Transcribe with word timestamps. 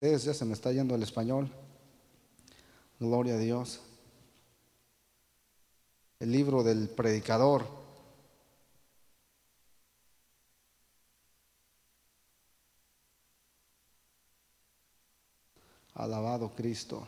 Es, 0.00 0.24
ya 0.24 0.32
se 0.32 0.46
me 0.46 0.54
está 0.54 0.72
yendo 0.72 0.94
el 0.94 1.02
español. 1.02 1.50
Gloria 2.98 3.34
a 3.34 3.38
Dios. 3.38 3.80
El 6.18 6.32
libro 6.32 6.62
del 6.62 6.88
predicador. 6.88 7.66
Alabado 15.94 16.50
Cristo. 16.54 17.06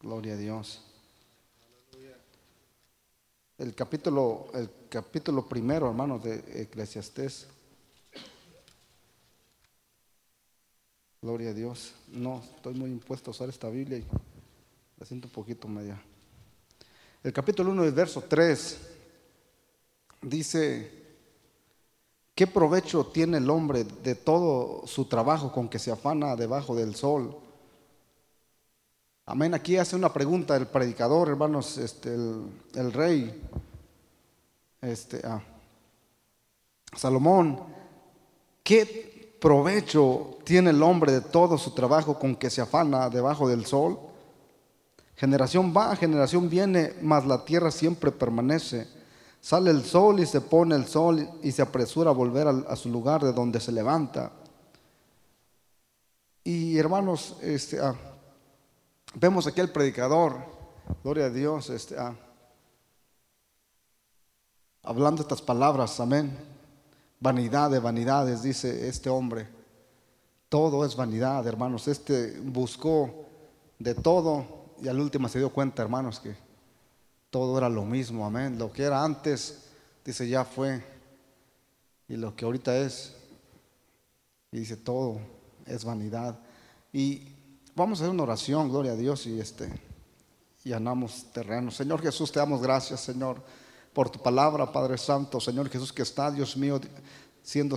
Gloria 0.00 0.34
a 0.34 0.36
Dios. 0.36 0.82
El 3.56 3.74
capítulo, 3.74 4.48
el 4.52 4.70
capítulo 4.90 5.48
primero, 5.48 5.88
hermanos, 5.88 6.22
de 6.22 6.62
Eclesiastés. 6.62 7.46
Gloria 11.22 11.50
a 11.50 11.52
Dios. 11.52 11.92
No, 12.08 12.42
estoy 12.56 12.72
muy 12.72 12.90
impuesto 12.90 13.30
a 13.30 13.32
usar 13.32 13.50
esta 13.50 13.68
Biblia 13.68 13.98
y 13.98 14.06
la 14.98 15.04
siento 15.04 15.26
un 15.26 15.32
poquito 15.32 15.68
media. 15.68 16.00
El 17.22 17.30
capítulo 17.34 17.72
1, 17.72 17.82
del 17.82 17.92
verso 17.92 18.22
3, 18.22 18.80
dice, 20.22 20.90
¿qué 22.34 22.46
provecho 22.46 23.04
tiene 23.04 23.36
el 23.36 23.50
hombre 23.50 23.84
de 23.84 24.14
todo 24.14 24.86
su 24.86 25.04
trabajo 25.04 25.52
con 25.52 25.68
que 25.68 25.78
se 25.78 25.90
afana 25.90 26.36
debajo 26.36 26.74
del 26.74 26.94
sol? 26.94 27.36
Amén. 29.26 29.52
Aquí 29.52 29.76
hace 29.76 29.96
una 29.96 30.14
pregunta 30.14 30.56
el 30.56 30.68
predicador, 30.68 31.28
hermanos, 31.28 31.76
este, 31.76 32.14
el, 32.14 32.92
rey, 32.94 33.42
este, 34.80 35.20
ah, 35.22 35.42
Salomón, 36.96 37.62
¿qué 38.64 39.09
provecho 39.40 40.38
tiene 40.44 40.70
el 40.70 40.82
hombre 40.82 41.12
de 41.12 41.20
todo 41.20 41.58
su 41.58 41.72
trabajo 41.72 42.18
con 42.18 42.36
que 42.36 42.50
se 42.50 42.60
afana 42.60 43.08
debajo 43.10 43.48
del 43.48 43.66
sol? 43.66 43.98
Generación 45.16 45.74
va, 45.76 45.96
generación 45.96 46.48
viene, 46.48 46.94
mas 47.02 47.26
la 47.26 47.44
tierra 47.44 47.70
siempre 47.70 48.12
permanece. 48.12 48.86
Sale 49.40 49.70
el 49.70 49.84
sol 49.84 50.20
y 50.20 50.26
se 50.26 50.40
pone 50.40 50.76
el 50.76 50.86
sol 50.86 51.28
y 51.42 51.52
se 51.52 51.62
apresura 51.62 52.10
a 52.10 52.14
volver 52.14 52.46
a, 52.46 52.76
su 52.76 52.90
lugar 52.90 53.22
de 53.22 53.32
donde 53.32 53.60
se 53.60 53.72
levanta. 53.72 54.32
Y 56.44 56.78
hermanos, 56.78 57.36
este, 57.42 57.80
ah, 57.80 57.94
Vemos 59.14 59.46
aquí 59.48 59.60
al 59.60 59.70
predicador, 59.70 60.36
gloria 61.02 61.26
a 61.26 61.30
Dios, 61.30 61.68
este, 61.68 61.98
ah, 61.98 62.14
hablando 64.84 65.22
estas 65.22 65.42
palabras, 65.42 65.98
amén. 65.98 66.38
Vanidad 67.20 67.70
de 67.70 67.78
vanidades, 67.78 68.42
dice 68.42 68.88
este 68.88 69.08
hombre. 69.08 69.46
Todo 70.48 70.84
es 70.84 70.96
vanidad, 70.96 71.46
hermanos. 71.46 71.86
Este 71.86 72.40
buscó 72.40 73.26
de 73.78 73.94
todo 73.94 74.74
y 74.82 74.88
al 74.88 74.98
último 74.98 75.28
se 75.28 75.38
dio 75.38 75.50
cuenta, 75.50 75.82
hermanos, 75.82 76.18
que 76.18 76.34
todo 77.30 77.58
era 77.58 77.68
lo 77.68 77.84
mismo, 77.84 78.26
amén. 78.26 78.58
Lo 78.58 78.72
que 78.72 78.82
era 78.82 79.04
antes, 79.04 79.66
dice, 80.04 80.28
ya 80.28 80.44
fue. 80.44 80.84
Y 82.08 82.16
lo 82.16 82.34
que 82.34 82.44
ahorita 82.44 82.76
es, 82.76 83.14
y 84.50 84.58
dice, 84.58 84.76
todo 84.76 85.20
es 85.66 85.84
vanidad. 85.84 86.40
Y 86.92 87.36
Vamos 87.80 88.00
a 88.00 88.02
hacer 88.02 88.12
una 88.12 88.24
oración, 88.24 88.68
gloria 88.68 88.92
a 88.92 88.96
Dios, 88.96 89.26
y 89.26 89.40
este 89.40 89.70
y 90.64 90.72
andamos 90.74 91.32
terreno. 91.32 91.70
Señor 91.70 92.02
Jesús, 92.02 92.30
te 92.30 92.38
damos 92.38 92.60
gracias, 92.60 93.00
Señor, 93.00 93.42
por 93.92 94.10
tu 94.10 94.20
palabra, 94.20 94.70
Padre 94.70 94.96
Santo, 94.98 95.40
Señor 95.40 95.68
Jesús, 95.68 95.92
que 95.92 96.02
está, 96.02 96.30
Dios 96.30 96.56
mío, 96.56 96.80
siendo 97.42 97.76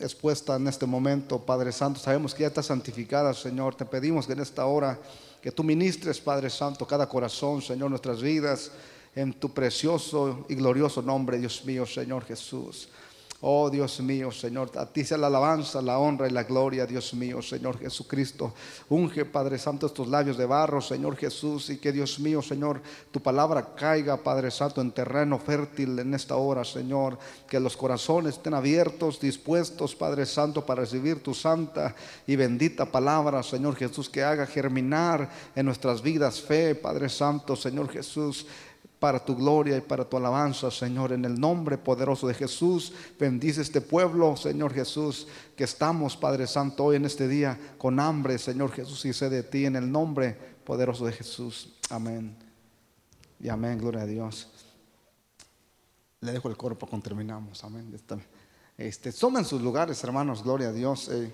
expuesta 0.00 0.56
en 0.56 0.66
este 0.66 0.86
momento, 0.86 1.38
Padre 1.38 1.72
Santo. 1.72 2.00
Sabemos 2.00 2.34
que 2.34 2.42
ya 2.42 2.48
está 2.48 2.62
santificada, 2.62 3.34
Señor. 3.34 3.74
Te 3.74 3.84
pedimos 3.84 4.26
que 4.26 4.32
en 4.32 4.40
esta 4.40 4.64
hora 4.66 4.98
que 5.42 5.52
tú 5.52 5.62
ministres, 5.62 6.20
Padre 6.20 6.50
Santo, 6.50 6.86
cada 6.86 7.08
corazón, 7.08 7.62
Señor, 7.62 7.90
nuestras 7.90 8.22
vidas, 8.22 8.70
en 9.14 9.32
tu 9.32 9.52
precioso 9.52 10.46
y 10.48 10.54
glorioso 10.54 11.02
nombre, 11.02 11.38
Dios 11.38 11.64
mío, 11.64 11.84
Señor 11.84 12.24
Jesús. 12.24 12.88
Oh 13.42 13.70
Dios 13.70 14.00
mío, 14.00 14.30
Señor, 14.30 14.70
a 14.76 14.84
ti 14.84 15.02
sea 15.02 15.16
la 15.16 15.28
alabanza, 15.28 15.80
la 15.80 15.98
honra 15.98 16.28
y 16.28 16.30
la 16.30 16.42
gloria, 16.42 16.84
Dios 16.84 17.14
mío, 17.14 17.40
Señor 17.40 17.78
Jesucristo. 17.78 18.52
Unge, 18.90 19.24
Padre 19.24 19.56
Santo, 19.56 19.86
estos 19.86 20.08
labios 20.08 20.36
de 20.36 20.44
barro, 20.44 20.82
Señor 20.82 21.16
Jesús, 21.16 21.70
y 21.70 21.78
que 21.78 21.90
Dios 21.90 22.20
mío, 22.20 22.42
Señor, 22.42 22.82
tu 23.10 23.20
palabra 23.20 23.74
caiga, 23.74 24.18
Padre 24.18 24.50
Santo, 24.50 24.82
en 24.82 24.92
terreno 24.92 25.38
fértil 25.38 25.98
en 25.98 26.12
esta 26.12 26.36
hora, 26.36 26.64
Señor. 26.64 27.18
Que 27.48 27.58
los 27.58 27.78
corazones 27.78 28.34
estén 28.34 28.52
abiertos, 28.52 29.18
dispuestos, 29.18 29.96
Padre 29.96 30.26
Santo, 30.26 30.66
para 30.66 30.82
recibir 30.82 31.22
tu 31.22 31.32
santa 31.32 31.94
y 32.26 32.36
bendita 32.36 32.84
palabra, 32.84 33.42
Señor 33.42 33.74
Jesús, 33.74 34.10
que 34.10 34.22
haga 34.22 34.44
germinar 34.44 35.30
en 35.56 35.64
nuestras 35.64 36.02
vidas 36.02 36.42
fe, 36.42 36.74
Padre 36.74 37.08
Santo, 37.08 37.56
Señor 37.56 37.88
Jesús 37.88 38.46
para 39.00 39.24
tu 39.24 39.34
gloria 39.34 39.78
y 39.78 39.80
para 39.80 40.04
tu 40.04 40.18
alabanza, 40.18 40.70
Señor, 40.70 41.12
en 41.12 41.24
el 41.24 41.40
nombre 41.40 41.78
poderoso 41.78 42.28
de 42.28 42.34
Jesús. 42.34 42.92
Bendice 43.18 43.62
este 43.62 43.80
pueblo, 43.80 44.36
Señor 44.36 44.74
Jesús, 44.74 45.26
que 45.56 45.64
estamos, 45.64 46.18
Padre 46.18 46.46
Santo, 46.46 46.84
hoy 46.84 46.96
en 46.96 47.06
este 47.06 47.26
día 47.26 47.58
con 47.78 47.98
hambre, 47.98 48.38
Señor 48.38 48.70
Jesús, 48.70 49.06
y 49.06 49.14
sé 49.14 49.30
de 49.30 49.42
ti, 49.42 49.64
en 49.64 49.76
el 49.76 49.90
nombre 49.90 50.36
poderoso 50.64 51.06
de 51.06 51.12
Jesús. 51.12 51.78
Amén. 51.88 52.36
Y 53.40 53.48
amén, 53.48 53.78
gloria 53.78 54.02
a 54.02 54.06
Dios. 54.06 54.48
Le 56.20 56.32
dejo 56.32 56.50
el 56.50 56.58
cuerpo 56.58 56.86
cuando 56.86 57.04
terminamos. 57.04 57.64
Amén. 57.64 57.98
Este, 58.76 59.12
tomen 59.12 59.46
sus 59.46 59.62
lugares, 59.62 60.04
hermanos, 60.04 60.44
gloria 60.44 60.68
a 60.68 60.72
Dios. 60.72 61.08
Eh. 61.08 61.32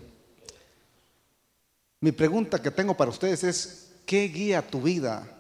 mi 2.01 2.13
pregunta 2.13 2.63
que 2.63 2.71
tengo 2.71 2.97
para 2.97 3.11
ustedes 3.11 3.43
es, 3.43 3.93
¿qué 4.07 4.29
guía 4.29 4.65
tu 4.65 4.81
vida? 4.81 5.36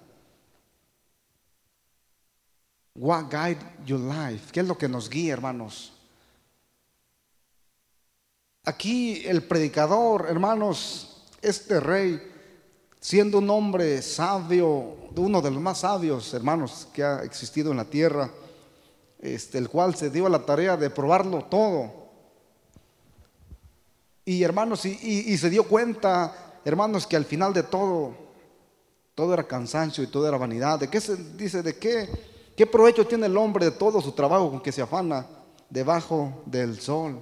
What 2.98 3.26
guide 3.30 3.58
your 3.84 4.00
life? 4.00 4.50
¿Qué 4.50 4.60
es 4.60 4.66
lo 4.66 4.78
que 4.78 4.88
nos 4.88 5.10
guía, 5.10 5.34
hermanos? 5.34 5.92
Aquí 8.64 9.22
el 9.26 9.42
predicador, 9.42 10.26
hermanos, 10.30 11.22
este 11.42 11.78
rey, 11.78 12.20
siendo 12.98 13.38
un 13.38 13.50
hombre 13.50 14.00
sabio, 14.00 14.96
uno 15.14 15.42
de 15.42 15.50
los 15.50 15.60
más 15.60 15.80
sabios, 15.80 16.32
hermanos, 16.32 16.88
que 16.92 17.04
ha 17.04 17.22
existido 17.22 17.70
en 17.70 17.76
la 17.76 17.84
tierra, 17.84 18.30
este, 19.18 19.58
el 19.58 19.68
cual 19.68 19.94
se 19.94 20.08
dio 20.08 20.26
la 20.30 20.46
tarea 20.46 20.78
de 20.78 20.88
probarlo 20.88 21.44
todo. 21.44 21.92
Y 24.24 24.42
hermanos, 24.42 24.86
y, 24.86 25.36
se 25.36 25.50
dio 25.50 25.68
cuenta, 25.68 26.60
hermanos, 26.64 27.06
que 27.06 27.16
al 27.16 27.26
final 27.26 27.52
de 27.52 27.62
todo, 27.62 28.16
todo 29.14 29.34
era 29.34 29.46
cansancio 29.46 30.02
y 30.02 30.06
todo 30.06 30.26
era 30.26 30.38
vanidad. 30.38 30.80
¿De 30.80 30.88
qué 30.88 31.00
se 31.00 31.14
dice? 31.16 31.62
¿De 31.62 31.76
qué? 31.76 32.35
¿Qué 32.56 32.66
provecho 32.66 33.06
tiene 33.06 33.26
el 33.26 33.36
hombre 33.36 33.66
de 33.66 33.70
todo 33.72 34.00
su 34.00 34.12
trabajo 34.12 34.50
con 34.50 34.60
que 34.60 34.72
se 34.72 34.80
afana 34.80 35.26
debajo 35.68 36.42
del 36.46 36.80
sol? 36.80 37.20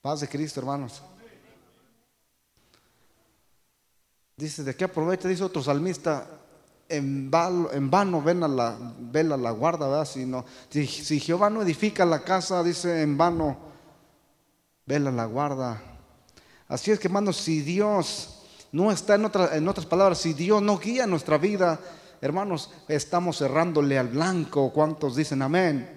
Paz 0.00 0.20
de 0.20 0.28
Cristo, 0.28 0.60
hermanos. 0.60 1.02
Dice, 4.36 4.62
¿de 4.62 4.76
qué 4.76 4.84
aprovecha? 4.84 5.26
Dice 5.26 5.42
otro 5.42 5.60
salmista, 5.60 6.24
en 6.88 7.28
vano, 7.28 8.22
ven 8.22 8.40
vela 9.10 9.36
la 9.36 9.50
guarda, 9.50 9.88
¿verdad? 9.88 10.04
Si, 10.04 10.24
no, 10.24 10.44
si, 10.70 11.18
Jehová 11.18 11.50
no 11.50 11.62
edifica 11.62 12.06
la 12.06 12.20
casa, 12.20 12.62
dice, 12.62 13.02
en 13.02 13.18
vano, 13.18 13.58
vela 14.86 15.10
la 15.10 15.24
guarda. 15.24 15.82
Así 16.68 16.92
es 16.92 17.00
que, 17.00 17.08
hermanos, 17.08 17.38
si 17.38 17.60
Dios 17.60 18.44
no 18.70 18.92
está 18.92 19.16
en 19.16 19.68
otras 19.68 19.86
palabras, 19.86 20.18
si 20.18 20.32
Dios 20.32 20.62
no 20.62 20.78
guía 20.78 21.08
nuestra 21.08 21.38
vida, 21.38 21.80
Hermanos, 22.20 22.70
estamos 22.88 23.38
cerrándole 23.38 23.98
al 23.98 24.08
blanco. 24.08 24.72
¿Cuántos 24.72 25.14
dicen 25.14 25.42
amén? 25.42 25.88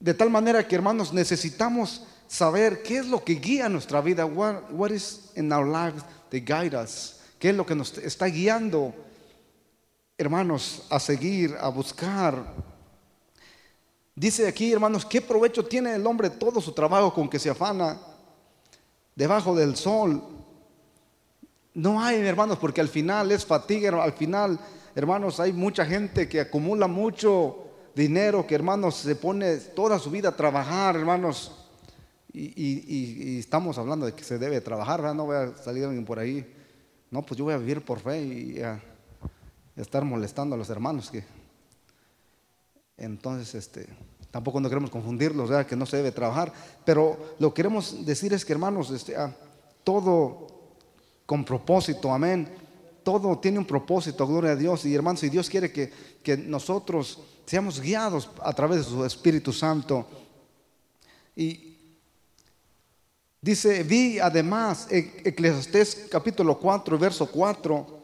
De 0.00 0.14
tal 0.14 0.30
manera 0.30 0.66
que, 0.66 0.74
hermanos, 0.74 1.12
necesitamos 1.12 2.06
saber 2.26 2.82
qué 2.82 2.98
es 2.98 3.06
lo 3.06 3.22
que 3.22 3.34
guía 3.34 3.68
nuestra 3.68 4.00
vida. 4.00 4.24
What, 4.24 4.90
is 4.90 5.30
in 5.34 5.52
our 5.52 5.66
lives 5.66 6.02
that 6.30 6.40
guide 6.46 6.74
us? 6.74 7.20
¿Qué 7.38 7.50
es 7.50 7.56
lo 7.56 7.66
que 7.66 7.74
nos 7.74 7.96
está 7.98 8.26
guiando, 8.26 8.94
hermanos, 10.16 10.86
a 10.88 10.98
seguir, 10.98 11.56
a 11.60 11.68
buscar? 11.68 12.54
Dice 14.14 14.48
aquí, 14.48 14.72
hermanos, 14.72 15.04
¿qué 15.04 15.20
provecho 15.20 15.64
tiene 15.64 15.94
el 15.94 16.06
hombre 16.06 16.30
todo 16.30 16.60
su 16.60 16.72
trabajo 16.72 17.12
con 17.12 17.28
que 17.28 17.38
se 17.38 17.50
afana 17.50 17.98
debajo 19.14 19.54
del 19.54 19.76
sol? 19.76 20.37
No 21.74 22.00
hay, 22.00 22.16
hermanos, 22.16 22.58
porque 22.58 22.80
al 22.80 22.88
final 22.88 23.30
es 23.30 23.44
fatiga, 23.44 24.02
al 24.02 24.12
final, 24.12 24.58
hermanos, 24.94 25.38
hay 25.40 25.52
mucha 25.52 25.84
gente 25.84 26.28
que 26.28 26.40
acumula 26.40 26.86
mucho 26.86 27.64
dinero, 27.94 28.46
que 28.46 28.54
hermanos 28.54 28.96
se 28.96 29.16
pone 29.16 29.56
toda 29.56 29.98
su 29.98 30.10
vida 30.10 30.30
a 30.30 30.36
trabajar, 30.36 30.96
hermanos. 30.96 31.52
Y, 32.32 33.38
estamos 33.38 33.78
hablando 33.78 34.06
de 34.06 34.12
que 34.12 34.22
se 34.22 34.38
debe 34.38 34.60
trabajar, 34.60 35.00
¿verdad? 35.00 35.14
no 35.14 35.26
voy 35.26 35.36
a 35.36 35.56
salir 35.56 35.84
alguien 35.84 36.04
por 36.04 36.18
ahí. 36.18 36.54
No, 37.10 37.22
pues 37.22 37.38
yo 37.38 37.44
voy 37.44 37.54
a 37.54 37.58
vivir 37.58 37.84
por 37.84 38.00
fe 38.00 38.22
y 38.22 38.60
a, 38.60 38.80
estar 39.76 40.04
molestando 40.04 40.54
a 40.54 40.58
los 40.58 40.70
hermanos 40.70 41.12
entonces 42.96 43.54
este 43.54 43.86
Tampoco 44.30 44.60
no 44.60 44.68
queremos 44.68 44.90
confundirlos, 44.90 45.48
¿verdad? 45.48 45.66
que 45.66 45.76
no 45.76 45.86
se 45.86 45.96
debe 45.96 46.12
trabajar. 46.12 46.52
Pero 46.84 47.34
lo 47.38 47.50
que 47.50 47.62
queremos 47.62 48.04
decir 48.04 48.34
es 48.34 48.44
que, 48.44 48.52
hermanos, 48.52 48.90
este, 48.90 49.16
todo 49.84 50.47
con 51.28 51.44
propósito, 51.44 52.10
amén. 52.10 52.48
Todo 53.02 53.38
tiene 53.38 53.58
un 53.58 53.66
propósito, 53.66 54.26
gloria 54.26 54.52
a 54.52 54.56
Dios. 54.56 54.86
Y 54.86 54.94
hermanos, 54.94 55.20
si 55.20 55.28
Dios 55.28 55.50
quiere 55.50 55.70
que, 55.70 55.92
que 56.22 56.38
nosotros 56.38 57.18
seamos 57.44 57.82
guiados 57.82 58.30
a 58.42 58.50
través 58.54 58.78
de 58.78 58.84
su 58.84 59.04
Espíritu 59.04 59.52
Santo. 59.52 60.08
Y 61.36 61.76
dice, 63.42 63.82
vi 63.82 64.18
además, 64.18 64.86
Eclesiastés 64.90 66.06
capítulo 66.10 66.58
4, 66.58 66.98
verso 66.98 67.26
4 67.30 67.98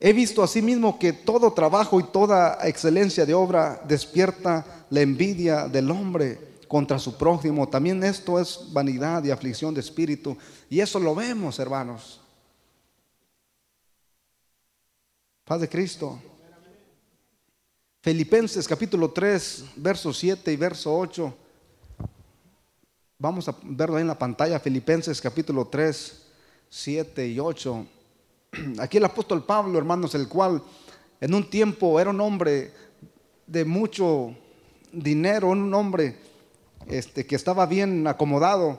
He 0.00 0.12
visto 0.12 0.42
asimismo 0.42 0.98
que 0.98 1.12
todo 1.12 1.52
trabajo 1.52 2.00
y 2.00 2.04
toda 2.04 2.58
excelencia 2.66 3.24
de 3.24 3.34
obra 3.34 3.80
despierta 3.86 4.86
la 4.90 5.02
envidia 5.02 5.68
del 5.68 5.88
hombre 5.88 6.49
contra 6.70 7.00
su 7.00 7.16
prójimo. 7.16 7.68
También 7.68 8.00
esto 8.04 8.38
es 8.38 8.60
vanidad 8.72 9.24
y 9.24 9.32
aflicción 9.32 9.74
de 9.74 9.80
espíritu. 9.80 10.38
Y 10.68 10.78
eso 10.78 11.00
lo 11.00 11.16
vemos, 11.16 11.58
hermanos. 11.58 12.20
Paz 15.44 15.62
de 15.62 15.68
Cristo. 15.68 16.16
Filipenses 18.00 18.68
capítulo 18.68 19.10
3, 19.10 19.64
verso 19.74 20.12
7 20.12 20.52
y 20.52 20.56
verso 20.56 20.96
8. 20.96 21.34
Vamos 23.18 23.48
a 23.48 23.56
verlo 23.64 23.96
ahí 23.96 24.02
en 24.02 24.06
la 24.06 24.16
pantalla. 24.16 24.60
Filipenses 24.60 25.20
capítulo 25.20 25.66
3, 25.66 26.22
7 26.68 27.26
y 27.26 27.40
8. 27.40 27.86
Aquí 28.78 28.98
el 28.98 29.04
apóstol 29.06 29.44
Pablo, 29.44 29.76
hermanos, 29.76 30.14
el 30.14 30.28
cual 30.28 30.62
en 31.20 31.34
un 31.34 31.50
tiempo 31.50 31.98
era 31.98 32.10
un 32.10 32.20
hombre 32.20 32.72
de 33.44 33.64
mucho 33.64 34.36
dinero, 34.92 35.48
un 35.48 35.74
hombre 35.74 36.29
este, 36.90 37.26
que 37.26 37.36
estaba 37.36 37.66
bien 37.66 38.06
acomodado. 38.06 38.78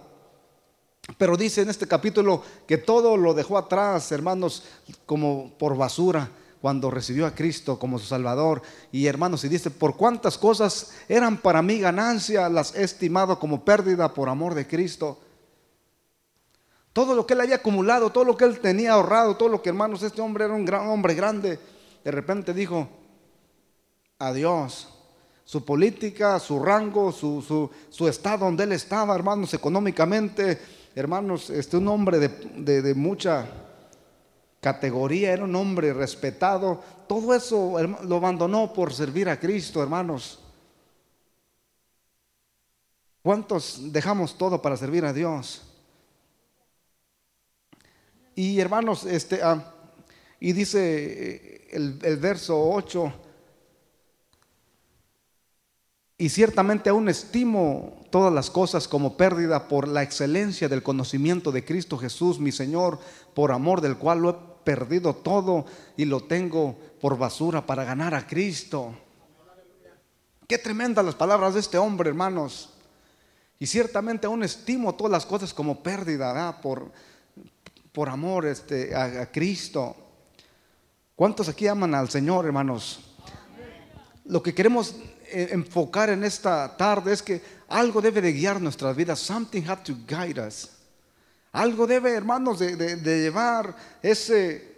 Pero 1.18 1.36
dice 1.36 1.62
en 1.62 1.69
este 1.69 1.88
capítulo 1.88 2.44
que 2.68 2.78
todo 2.78 3.18
lo 3.18 3.34
dejó 3.34 3.58
atrás, 3.58 4.12
hermanos, 4.12 4.63
como 5.06 5.52
por 5.58 5.75
basura, 5.75 6.30
cuando 6.62 6.92
recibió 6.92 7.25
a 7.25 7.34
Cristo 7.34 7.80
como 7.80 7.98
su 7.98 8.06
Salvador. 8.06 8.62
Y 8.92 9.08
hermanos, 9.08 9.44
y 9.44 9.50
dice, 9.50 9.72
por 9.72 9.98
cuántas 9.98 10.38
cosas 10.38 10.92
eran 11.10 11.38
para 11.38 11.62
mí 11.62 11.80
ganancia, 11.80 12.48
las 12.50 12.75
he 12.75 12.84
estimado 12.84 13.40
como 13.40 13.66
pérdida 13.66 14.13
por 14.13 14.30
amor 14.30 14.54
de 14.54 14.68
Cristo. 14.68 15.19
Todo 16.94 17.16
lo 17.16 17.25
que 17.25 17.34
él 17.34 17.42
había 17.42 17.56
acumulado, 17.56 18.12
todo 18.12 18.25
lo 18.25 18.38
que 18.38 18.46
él 18.46 18.60
tenía 18.60 18.94
ahorrado, 18.94 19.38
todo 19.38 19.50
lo 19.50 19.62
que 19.62 19.69
hermanos, 19.69 20.04
este 20.04 20.22
hombre 20.22 20.46
era 20.46 20.54
un 20.54 20.66
gran 20.66 20.88
hombre 20.88 21.16
grande, 21.16 21.58
de 22.04 22.12
repente 22.12 22.54
dijo, 22.54 22.88
adiós. 24.19 24.88
Su 25.51 25.65
política, 25.65 26.39
su 26.39 26.63
rango, 26.63 27.12
su, 27.12 27.69
su, 27.89 28.07
estado 28.07 28.45
donde 28.45 28.63
él 28.63 28.71
estaba, 28.71 29.13
hermanos, 29.13 29.53
económicamente, 29.53 30.57
hermanos, 30.95 31.50
este, 31.50 31.75
un 31.75 31.89
hombre 31.89 32.19
de, 32.19 32.81
de 32.81 32.94
mucha 32.94 33.50
categoría, 34.62 35.33
era 35.33 35.44
un 35.44 35.53
hombre 35.53 35.92
respetado, 35.92 36.81
todo 37.06 37.33
eso 37.33 37.75
lo 38.03 38.15
abandonó 38.15 38.71
por 38.71 38.94
servir 38.94 39.27
a 39.27 39.38
Cristo, 39.38 39.83
hermanos. 39.83 40.39
¿Cuántos 43.21 43.92
dejamos 43.92 44.38
todo 44.38 44.62
para 44.62 44.77
servir 44.77 45.03
a 45.03 45.12
Dios? 45.12 45.63
Y 48.36 48.57
hermanos, 48.57 49.03
este, 49.03 49.42
ah, 49.44 49.62
y 50.39 50.53
dice 50.53 50.80
eh, 50.80 51.68
el, 51.71 52.00
el 52.03 52.15
verso 52.15 52.57
8, 52.71 53.13
y 56.22 56.30
ciertamente 56.30 56.92
aún 56.92 57.10
estimo 57.10 57.98
todas 58.12 58.32
las 58.32 58.52
cosas 58.52 58.88
como 58.88 59.18
pérdida 59.18 59.68
por 59.68 59.88
la 59.88 60.04
excelencia 60.04 60.70
del 60.70 60.84
conocimiento 60.84 61.52
de 61.52 61.66
Cristo 61.66 61.98
Jesús, 61.98 62.38
mi 62.38 62.52
Señor, 62.52 63.00
por 63.34 63.52
amor 63.52 63.82
del 63.82 63.98
cual 63.98 64.20
lo 64.20 64.30
he 64.30 64.36
perdido 64.64 65.16
todo 65.16 65.66
y 65.98 66.06
lo 66.06 66.22
tengo 66.22 66.78
por 67.02 67.18
basura 67.18 67.66
para 67.66 67.86
ganar 67.86 68.14
a 68.14 68.28
Cristo. 68.28 68.94
Qué 70.48 70.60
tremendas 70.60 71.04
las 71.04 71.16
palabras 71.16 71.56
de 71.56 71.62
este 71.62 71.80
hombre, 71.80 72.10
hermanos. 72.10 72.70
Y 73.58 73.66
ciertamente 73.66 74.28
aún 74.28 74.44
estimo 74.44 74.94
todas 74.94 75.12
las 75.12 75.26
cosas 75.26 75.52
como 75.56 75.82
pérdida 75.82 76.62
por 76.62 76.92
por 77.92 78.10
amor 78.10 78.46
este, 78.46 78.96
a, 78.96 79.32
Cristo. 79.32 79.96
¿Cuántos 81.16 81.50
aquí 81.50 81.66
aman 81.66 81.96
al 81.96 82.12
Señor, 82.12 82.46
hermanos? 82.46 83.00
Lo 84.26 84.44
que 84.44 84.54
queremos 84.54 84.96
enfocar 85.31 86.10
en 86.10 86.24
esta 86.24 86.75
tarde 86.78 87.13
es 87.13 87.22
que 87.22 87.42
algo 87.68 88.01
debe 88.01 88.22
de 88.22 88.33
guiar 88.33 88.62
nuestras 88.62 88.95
vidas. 88.95 89.19
Something 89.19 89.63
had 89.68 89.83
to 89.83 89.95
guide 90.07 90.39
us. 90.39 90.69
Algo 91.51 91.86
debe, 91.88 92.13
hermanos, 92.13 92.60
de, 92.60 92.75
de 92.75 93.22
llevar 93.22 93.75
ese 94.01 94.72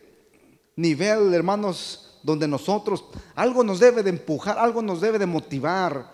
nivel, 0.76 1.34
hermanos, 1.34 2.20
donde 2.24 2.48
nosotros, 2.48 3.04
algo 3.36 3.64
nos 3.64 3.80
debe 3.80 4.02
de 4.02 4.10
empujar, 4.10 4.58
algo 4.58 4.82
nos 4.82 5.02
debe 5.02 5.20
de 5.20 5.26
motivar 5.26 6.12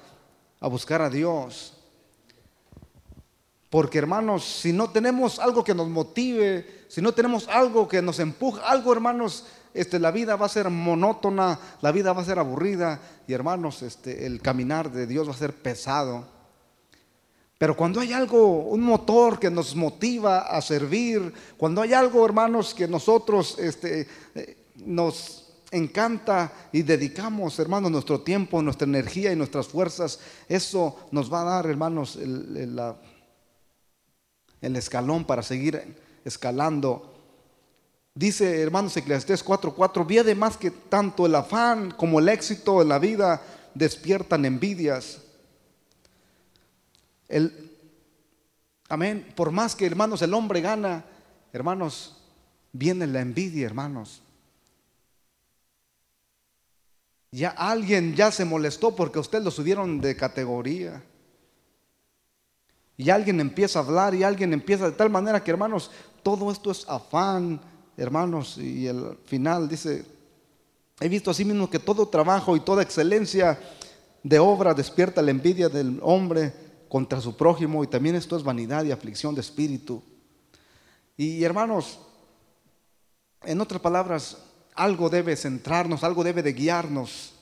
a 0.60 0.68
buscar 0.68 1.02
a 1.02 1.10
Dios. 1.10 1.74
Porque 3.70 4.00
hermanos, 4.00 4.44
si 4.44 4.74
no 4.74 4.90
tenemos 4.90 5.38
algo 5.38 5.64
que 5.64 5.76
nos 5.76 5.88
motive, 5.88 6.86
si 6.88 7.02
no 7.02 7.14
tenemos 7.14 7.48
algo 7.48 7.88
que 7.88 8.02
nos 8.02 8.20
empuje, 8.20 8.60
algo 8.66 8.92
hermanos, 8.92 9.46
este, 9.74 10.00
la 10.00 10.12
vida 10.12 10.36
va 10.36 10.46
a 10.46 10.50
ser 10.50 10.70
monótona, 10.70 11.60
la 11.82 11.92
vida 11.92 12.14
va 12.14 12.22
a 12.22 12.26
ser 12.26 12.40
aburrida 12.40 13.00
y 13.28 13.34
hermanos, 13.34 13.82
este, 13.82 14.26
el 14.26 14.42
caminar 14.42 14.92
de 14.92 15.08
Dios 15.08 15.28
va 15.28 15.34
a 15.34 15.38
ser 15.38 15.54
pesado. 15.54 16.26
Pero 17.58 17.76
cuando 17.76 18.00
hay 18.00 18.14
algo, 18.14 18.64
un 18.64 18.82
motor 18.82 19.40
que 19.40 19.50
nos 19.50 19.76
motiva 19.76 20.40
a 20.40 20.62
servir, 20.62 21.34
cuando 21.58 21.82
hay 21.82 21.94
algo, 21.94 22.26
hermanos, 22.26 22.74
que 22.74 22.88
nosotros 22.88 23.58
este, 23.60 24.08
eh, 24.36 24.58
nos 24.78 25.54
encanta 25.72 26.52
y 26.72 26.84
dedicamos, 26.84 27.60
hermanos, 27.60 27.92
nuestro 27.92 28.22
tiempo, 28.22 28.62
nuestra 28.62 28.88
energía 28.88 29.32
y 29.34 29.36
nuestras 29.36 29.68
fuerzas, 29.68 30.20
eso 30.48 31.10
nos 31.12 31.32
va 31.32 31.42
a 31.42 31.46
dar, 31.46 31.66
hermanos, 31.68 32.16
el, 32.16 32.76
la 32.76 32.96
el 34.62 34.76
escalón 34.76 35.26
para 35.26 35.44
seguir 35.44 35.98
escalando. 36.26 37.09
Dice, 38.16 38.62
hermanos, 38.62 38.98
Eclesiastés 38.98 39.44
4:4, 39.44 40.06
vi 40.06 40.18
además 40.18 40.58
que 40.58 40.72
tanto 40.72 41.26
el 41.26 41.36
afán 41.36 41.92
como 41.92 42.20
el 42.20 42.30
éxito 42.30 42.82
en 42.82 42.90
la 42.90 43.00
vida 43.00 43.42
despiertan 43.74 44.46
envidias. 44.46 45.22
El, 47.28 47.78
amén. 48.90 49.32
Por 49.36 49.52
más 49.52 49.76
que, 49.76 49.86
hermanos, 49.86 50.22
el 50.22 50.34
hombre 50.34 50.62
gana, 50.62 51.06
hermanos, 51.54 52.18
viene 52.72 53.08
la 53.08 53.22
envidia, 53.22 53.66
hermanos. 53.66 54.22
Ya 57.32 57.50
alguien 57.50 58.16
ya 58.16 58.32
se 58.32 58.44
molestó 58.44 58.96
porque 58.96 59.20
usted 59.20 59.44
lo 59.44 59.52
subieron 59.52 60.02
de 60.02 60.16
categoría. 60.16 61.04
Y 62.98 63.12
alguien 63.12 63.40
empieza 63.40 63.80
a 63.80 63.84
hablar 63.84 64.14
y 64.14 64.24
alguien 64.24 64.52
empieza 64.52 64.86
de 64.86 64.98
tal 64.98 65.10
manera 65.10 65.44
que, 65.44 65.52
hermanos, 65.52 65.92
todo 66.24 66.52
esto 66.52 66.72
es 66.72 66.84
afán, 66.90 67.62
hermanos. 68.00 68.58
Y 68.58 68.88
el 68.88 69.18
final 69.26 69.68
dice, 69.68 70.06
he 71.00 71.10
visto 71.10 71.32
así 71.32 71.46
mismo 71.46 71.70
que 71.70 71.80
todo 71.80 72.08
trabajo 72.08 72.56
y 72.56 72.62
toda 72.62 72.84
excelencia 72.84 73.60
de 74.24 74.40
obra 74.40 74.74
despierta 74.74 75.22
la 75.22 75.32
envidia 75.32 75.70
del 75.70 76.00
hombre 76.02 76.54
contra 76.88 77.22
su 77.22 77.36
prójimo 77.38 77.84
y 77.84 77.88
también 77.88 78.16
esto 78.16 78.36
es 78.36 78.44
vanidad 78.44 78.84
y 78.84 78.92
aflicción 78.92 79.36
de 79.36 79.42
espíritu. 79.42 80.02
Y 81.16 81.44
hermanos, 81.44 82.00
en 83.44 83.62
otras 83.62 83.82
palabras, 83.82 84.38
algo 84.76 85.10
debe 85.10 85.36
centrarnos, 85.36 86.04
algo 86.04 86.24
debe 86.24 86.42
de 86.42 86.54
guiarnos. 86.54 87.34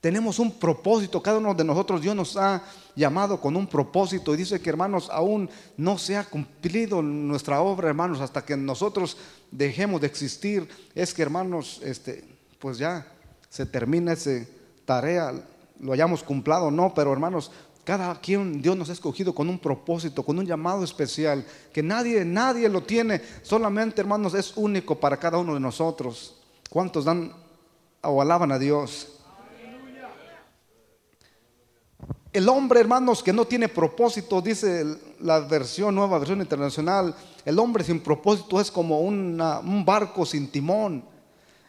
Tenemos 0.00 0.38
un 0.38 0.58
propósito, 0.58 1.22
cada 1.22 1.38
uno 1.38 1.54
de 1.54 1.64
nosotros 1.64 2.02
Dios 2.02 2.16
nos 2.16 2.36
ha 2.36 2.62
llamado 2.94 3.40
con 3.40 3.56
un 3.56 3.66
propósito 3.66 4.34
y 4.34 4.38
dice 4.38 4.60
que 4.60 4.70
hermanos, 4.70 5.08
aún 5.10 5.48
no 5.76 5.98
se 5.98 6.16
ha 6.16 6.24
cumplido 6.24 7.02
nuestra 7.02 7.60
obra, 7.60 7.88
hermanos, 7.88 8.20
hasta 8.20 8.44
que 8.44 8.56
nosotros 8.56 9.16
dejemos 9.50 10.00
de 10.00 10.06
existir. 10.06 10.68
Es 10.94 11.14
que 11.14 11.22
hermanos, 11.22 11.80
este, 11.84 12.24
pues 12.58 12.78
ya 12.78 13.06
se 13.48 13.66
termina 13.66 14.12
esa 14.12 14.44
tarea, 14.84 15.32
lo 15.80 15.92
hayamos 15.92 16.22
cumplido 16.22 16.64
o 16.64 16.70
no, 16.70 16.92
pero 16.94 17.12
hermanos, 17.12 17.50
cada 17.84 18.14
quien 18.20 18.62
Dios 18.62 18.76
nos 18.76 18.90
ha 18.90 18.92
escogido 18.92 19.34
con 19.34 19.48
un 19.48 19.58
propósito, 19.58 20.22
con 20.22 20.38
un 20.38 20.46
llamado 20.46 20.84
especial, 20.84 21.44
que 21.72 21.82
nadie, 21.82 22.24
nadie 22.24 22.68
lo 22.68 22.82
tiene, 22.82 23.20
solamente 23.42 24.00
hermanos 24.00 24.34
es 24.34 24.56
único 24.56 25.00
para 25.00 25.16
cada 25.16 25.38
uno 25.38 25.54
de 25.54 25.60
nosotros. 25.60 26.36
¿Cuántos 26.70 27.04
dan 27.04 27.32
o 28.02 28.22
alaban 28.22 28.52
a 28.52 28.58
Dios? 28.58 29.21
El 32.32 32.48
hombre, 32.48 32.80
hermanos, 32.80 33.22
que 33.22 33.32
no 33.32 33.44
tiene 33.44 33.68
propósito, 33.68 34.40
dice 34.40 34.84
la 35.20 35.40
versión, 35.40 35.94
nueva 35.94 36.18
versión 36.18 36.40
internacional, 36.40 37.14
el 37.44 37.58
hombre 37.58 37.84
sin 37.84 38.00
propósito 38.00 38.60
es 38.60 38.70
como 38.70 39.00
un 39.00 39.82
barco 39.84 40.24
sin 40.24 40.50
timón, 40.50 41.04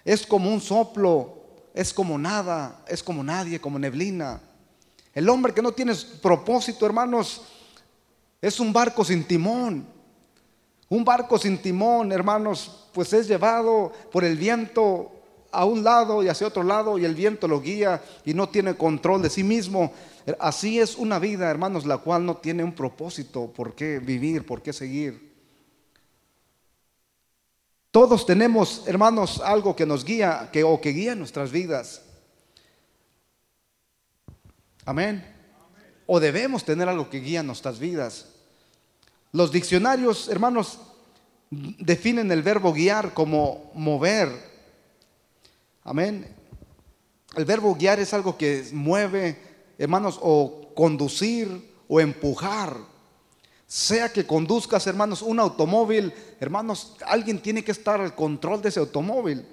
es 0.05 0.25
como 0.25 0.49
un 0.51 0.61
soplo 0.61 1.43
es 1.73 1.93
como 1.93 2.17
nada, 2.17 2.83
es 2.87 3.01
como 3.01 3.23
nadie, 3.23 3.59
como 3.59 3.79
neblina. 3.79 4.39
El 5.13 5.27
hombre 5.29 5.53
que 5.53 5.61
no 5.61 5.71
tiene 5.71 5.93
propósito, 6.21 6.85
hermanos, 6.85 7.41
es 8.41 8.59
un 8.59 8.71
barco 8.71 9.03
sin 9.03 9.23
timón. 9.23 9.85
Un 10.89 11.03
barco 11.03 11.37
sin 11.39 11.57
timón, 11.57 12.11
hermanos, 12.11 12.87
pues 12.93 13.11
es 13.13 13.27
llevado 13.27 13.91
por 14.11 14.23
el 14.23 14.37
viento 14.37 15.11
a 15.53 15.65
un 15.65 15.83
lado 15.83 16.23
y 16.23 16.27
hacia 16.27 16.47
otro 16.47 16.63
lado 16.63 16.97
y 16.97 17.05
el 17.05 17.15
viento 17.15 17.47
lo 17.47 17.61
guía 17.61 18.03
y 18.25 18.33
no 18.33 18.49
tiene 18.49 18.75
control 18.75 19.21
de 19.21 19.29
sí 19.29 19.43
mismo. 19.43 19.93
Así 20.39 20.79
es 20.79 20.95
una 20.95 21.19
vida, 21.19 21.49
hermanos, 21.49 21.85
la 21.85 21.99
cual 21.99 22.25
no 22.25 22.37
tiene 22.37 22.63
un 22.63 22.73
propósito 22.73 23.47
por 23.53 23.75
qué 23.75 23.99
vivir, 23.99 24.45
por 24.45 24.61
qué 24.61 24.73
seguir. 24.73 25.33
Todos 27.91 28.25
tenemos, 28.25 28.83
hermanos, 28.87 29.39
algo 29.45 29.75
que 29.75 29.85
nos 29.85 30.03
guía 30.03 30.49
que, 30.51 30.63
o 30.63 30.81
que 30.81 30.89
guía 30.89 31.13
nuestras 31.13 31.51
vidas. 31.51 32.01
Amén. 34.83 35.23
O 36.07 36.19
debemos 36.19 36.65
tener 36.65 36.89
algo 36.89 37.09
que 37.09 37.19
guía 37.19 37.43
nuestras 37.43 37.77
vidas. 37.77 38.29
Los 39.31 39.51
diccionarios, 39.51 40.27
hermanos, 40.27 40.79
definen 41.51 42.31
el 42.31 42.41
verbo 42.41 42.73
guiar 42.73 43.13
como 43.13 43.71
mover. 43.75 44.52
Amén. 45.83 46.33
El 47.35 47.45
verbo 47.45 47.75
guiar 47.75 47.99
es 47.99 48.13
algo 48.13 48.37
que 48.37 48.67
mueve, 48.71 49.37
hermanos, 49.77 50.19
o 50.21 50.71
conducir 50.75 51.73
o 51.87 51.99
empujar. 51.99 52.77
Sea 53.67 54.13
que 54.13 54.25
conduzcas, 54.25 54.85
hermanos, 54.87 55.21
un 55.21 55.39
automóvil, 55.39 56.13
hermanos, 56.39 56.95
alguien 57.05 57.41
tiene 57.41 57.63
que 57.63 57.71
estar 57.71 57.99
al 57.99 58.15
control 58.15 58.61
de 58.61 58.69
ese 58.69 58.79
automóvil. 58.79 59.45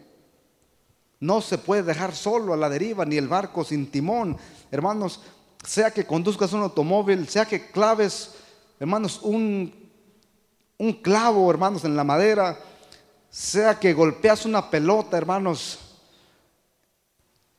No 1.19 1.41
se 1.41 1.59
puede 1.59 1.83
dejar 1.83 2.15
solo 2.15 2.53
a 2.53 2.57
la 2.57 2.69
deriva, 2.69 3.05
ni 3.05 3.17
el 3.17 3.29
barco 3.29 3.65
sin 3.65 3.91
timón. 3.91 4.37
Hermanos, 4.71 5.21
sea 5.67 5.91
que 5.91 6.07
conduzcas 6.07 6.53
un 6.53 6.63
automóvil, 6.63 7.29
sea 7.29 7.45
que 7.45 7.71
claves, 7.71 8.33
hermanos, 8.79 9.21
un, 9.23 9.75
un 10.79 10.93
clavo, 10.95 11.51
hermanos, 11.51 11.85
en 11.85 11.97
la 11.97 12.05
madera, 12.05 12.59
sea 13.31 13.79
que 13.81 13.93
golpeas 13.95 14.45
una 14.45 14.71
pelota, 14.71 15.17
hermanos, 15.17 15.90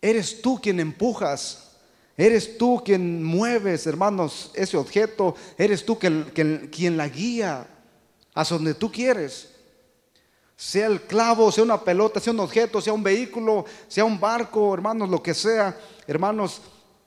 eres 0.01 0.41
tú 0.41 0.59
quien 0.61 0.79
empujas. 0.79 1.67
Eres 2.17 2.57
tú 2.57 2.81
quien 2.83 3.23
mueves, 3.23 3.87
hermanos, 3.87 4.51
ese 4.53 4.77
objeto. 4.77 5.35
Eres 5.57 5.85
tú 5.85 5.97
quien 5.97 6.97
la 6.97 7.07
guía 7.07 7.67
hacia 8.33 8.57
donde 8.57 8.73
tú 8.73 8.91
quieres. 8.91 9.49
Sea 10.55 10.87
el 10.87 11.01
clavo, 11.01 11.51
sea 11.51 11.63
una 11.63 11.81
pelota, 11.81 12.19
sea 12.19 12.33
un 12.33 12.39
objeto, 12.41 12.81
sea 12.81 12.93
un 12.93 13.01
vehículo, 13.01 13.65
sea 13.87 14.05
un 14.05 14.19
barco, 14.19 14.73
hermanos, 14.73 15.09
lo 15.09 15.23
que 15.23 15.33
sea. 15.33 15.75
Hermanos, 16.05 16.61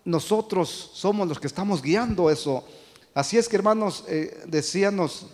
nosotros 0.05 0.91
somos 0.95 1.29
los 1.29 1.39
que 1.39 1.47
estamos 1.47 1.81
guiando 1.81 2.31
eso. 2.31 2.65
Así 3.15 3.39
es 3.39 3.49
que, 3.49 3.57
hermanos, 3.57 4.05
eh, 4.09 4.43
decíanos, 4.47 5.27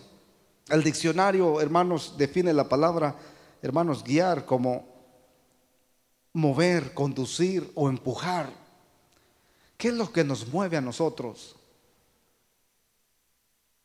el 0.69 0.83
diccionario, 0.83 1.59
hermanos, 1.59 2.13
define 2.17 2.53
la 2.53 2.69
palabra, 2.69 3.15
hermanos, 3.61 4.03
guiar 4.03 4.45
como 4.45 4.90
mover, 6.33 6.93
conducir 6.93 7.71
o 7.75 7.89
empujar. 7.89 8.49
¿Qué 9.77 9.89
es 9.89 9.93
lo 9.93 10.11
que 10.11 10.23
nos 10.23 10.47
mueve 10.47 10.77
a 10.77 10.81
nosotros? 10.81 11.55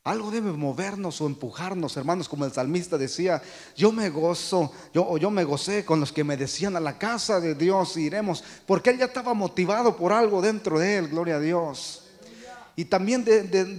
Algo 0.05 0.31
debe 0.31 0.53
movernos 0.53 1.21
o 1.21 1.26
empujarnos, 1.26 1.97
hermanos, 1.97 2.29
como 2.29 2.45
el 2.45 2.53
salmista 2.53 2.97
decía, 2.97 3.43
yo 3.75 3.91
me 3.91 4.09
gozo, 4.09 4.71
yo, 4.95 5.19
yo 5.19 5.33
me 5.33 5.43
gocé 5.43 5.85
con 5.85 5.99
los 5.99 6.12
que 6.12 6.23
me 6.23 6.37
decían 6.37 6.76
a 6.76 6.81
la 6.81 6.97
casa 6.97 7.41
de 7.41 7.57
Dios 7.57 7.97
iremos, 7.97 8.45
porque 8.67 8.91
él 8.91 8.99
ya 8.99 9.07
estaba 9.07 9.35
motivado 9.35 9.97
por 9.97 10.12
algo 10.12 10.41
dentro 10.41 10.79
de 10.79 10.99
él, 10.99 11.09
gloria 11.09 11.37
a 11.37 11.41
Dios. 11.41 12.06
Y 12.78 12.85
también 12.85 13.25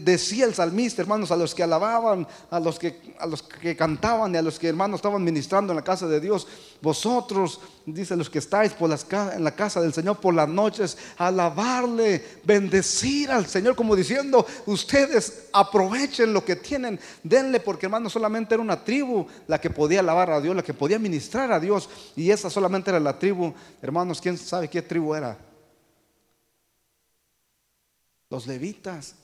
decía 0.03 0.45
el 0.45 0.55
salmista, 0.55 1.03
hermanos, 1.03 1.29
a 1.29 1.35
los 1.35 1.53
que 1.53 1.61
alababan, 1.61 2.27
a 2.49 2.59
los 2.59 2.79
que, 2.79 3.13
a 3.19 3.27
los 3.27 3.43
que 3.43 3.75
cantaban 3.75 4.33
y 4.33 4.37
a 4.37 4.41
los 4.41 4.57
que, 4.57 4.67
hermanos, 4.67 4.97
estaban 4.97 5.23
ministrando 5.23 5.71
en 5.71 5.77
la 5.77 5.83
casa 5.83 6.07
de 6.07 6.19
Dios. 6.19 6.47
Vosotros, 6.81 7.61
dice 7.85 8.15
los 8.15 8.27
que 8.27 8.39
estáis 8.39 8.73
por 8.73 8.89
las, 8.89 9.05
en 9.35 9.43
la 9.43 9.51
casa 9.51 9.81
del 9.81 9.93
Señor 9.93 10.17
por 10.17 10.33
las 10.33 10.49
noches, 10.49 10.97
alabarle, 11.17 12.25
bendecir 12.43 13.29
al 13.29 13.45
Señor, 13.45 13.75
como 13.75 13.95
diciendo, 13.95 14.47
ustedes 14.65 15.43
aprovechen 15.53 16.33
lo 16.33 16.43
que 16.43 16.55
tienen, 16.55 16.99
denle, 17.21 17.59
porque, 17.59 17.85
hermanos, 17.85 18.13
solamente 18.13 18.55
era 18.55 18.63
una 18.63 18.83
tribu 18.83 19.27
la 19.45 19.61
que 19.61 19.69
podía 19.69 19.99
alabar 19.99 20.31
a 20.31 20.41
Dios, 20.41 20.55
la 20.55 20.63
que 20.63 20.73
podía 20.73 20.97
ministrar 20.97 21.51
a 21.51 21.59
Dios. 21.59 21.87
Y 22.15 22.31
esa 22.31 22.49
solamente 22.49 22.89
era 22.89 22.99
la 22.99 23.19
tribu, 23.19 23.53
hermanos, 23.79 24.19
¿quién 24.19 24.39
sabe 24.39 24.67
qué 24.67 24.81
tribu 24.81 25.13
era? 25.13 25.37
Los 28.29 28.47
levitas. 28.47 29.15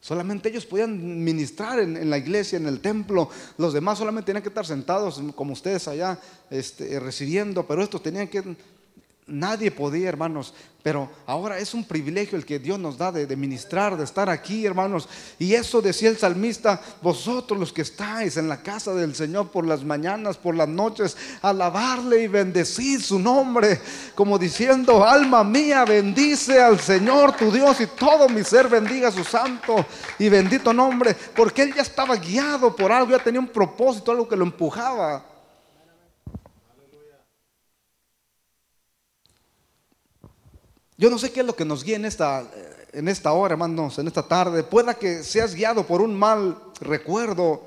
Solamente 0.00 0.48
ellos 0.48 0.64
podían 0.64 1.24
ministrar 1.24 1.80
en, 1.80 2.08
la 2.08 2.18
iglesia, 2.18 2.56
en 2.56 2.66
el 2.66 2.80
templo. 2.80 3.28
Los 3.56 3.72
demás 3.72 3.98
solamente 3.98 4.26
tenían 4.26 4.42
que 4.42 4.48
estar 4.48 4.64
sentados 4.64 5.20
como 5.34 5.52
ustedes 5.52 5.88
allá 5.88 6.18
este, 6.50 7.00
recibiendo, 7.00 7.66
pero 7.66 7.82
estos 7.82 8.02
tenían 8.02 8.28
que 8.28 8.56
Nadie 9.28 9.70
podía, 9.70 10.08
hermanos, 10.08 10.54
pero 10.82 11.10
ahora 11.26 11.58
es 11.58 11.74
un 11.74 11.84
privilegio 11.84 12.38
el 12.38 12.46
que 12.46 12.58
Dios 12.58 12.78
nos 12.78 12.96
da 12.96 13.12
de, 13.12 13.36
ministrar, 13.36 13.94
de 13.94 14.04
estar 14.04 14.30
aquí, 14.30 14.64
hermanos. 14.64 15.06
Y 15.38 15.52
eso 15.52 15.82
decía 15.82 16.08
el 16.08 16.16
salmista, 16.16 16.80
vosotros 17.02 17.60
los 17.60 17.70
que 17.70 17.82
estáis 17.82 18.38
en 18.38 18.48
la 18.48 18.62
casa 18.62 18.94
del 18.94 19.14
Señor 19.14 19.48
por 19.48 19.66
las 19.66 19.84
mañanas, 19.84 20.38
por 20.38 20.54
las 20.54 20.68
noches, 20.68 21.14
alabarle 21.42 22.22
y 22.22 22.28
bendecir 22.28 23.02
su 23.02 23.18
nombre, 23.18 23.78
como 24.14 24.38
diciendo, 24.38 25.04
alma 25.04 25.44
mía, 25.44 25.84
bendice 25.84 26.58
al 26.62 26.80
Señor 26.80 27.36
tu 27.36 27.52
Dios 27.52 27.78
y 27.82 27.86
todo 27.86 28.26
mi 28.30 28.42
ser 28.42 28.68
bendiga 28.68 29.12
su 29.12 29.24
santo 29.24 29.84
y 30.18 30.30
bendito 30.30 30.72
nombre, 30.72 31.14
porque 31.36 31.64
él 31.64 31.74
ya 31.74 31.82
estaba 31.82 32.16
guiado 32.16 32.74
por 32.74 32.90
algo, 32.90 33.10
ya 33.10 33.22
tenía 33.22 33.40
un 33.40 33.48
propósito, 33.48 34.10
algo 34.10 34.26
que 34.26 34.36
lo 34.36 34.44
empujaba. 34.44 35.37
Yo 41.00 41.08
no 41.10 41.18
sé 41.18 41.30
qué 41.30 41.40
es 41.40 41.46
lo 41.46 41.54
que 41.54 41.64
nos 41.64 41.84
guía 41.84 41.94
en 41.94 42.04
esta, 42.04 42.44
en 42.92 43.06
esta 43.06 43.30
hora, 43.32 43.52
hermanos, 43.52 44.00
en 44.00 44.08
esta 44.08 44.26
tarde. 44.26 44.64
Pueda 44.64 44.94
que 44.94 45.22
seas 45.22 45.54
guiado 45.54 45.86
por 45.86 46.02
un 46.02 46.18
mal 46.18 46.60
recuerdo. 46.80 47.62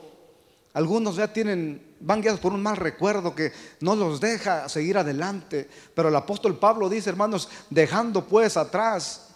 Algunos 0.74 1.16
ya 1.16 1.32
tienen, 1.32 1.96
van 2.02 2.22
guiados 2.22 2.42
por 2.42 2.52
un 2.52 2.62
mal 2.62 2.76
recuerdo 2.76 3.34
que 3.34 3.54
no 3.80 3.96
los 3.96 4.20
deja 4.20 4.68
seguir 4.68 4.98
adelante. 4.98 5.70
Pero 5.96 6.10
el 6.10 6.16
apóstol 6.18 6.60
Pablo 6.60 6.90
dice, 6.90 7.10
hermanos, 7.10 7.48
dejando 7.70 8.26
pues 8.26 8.58
atrás, 8.58 9.30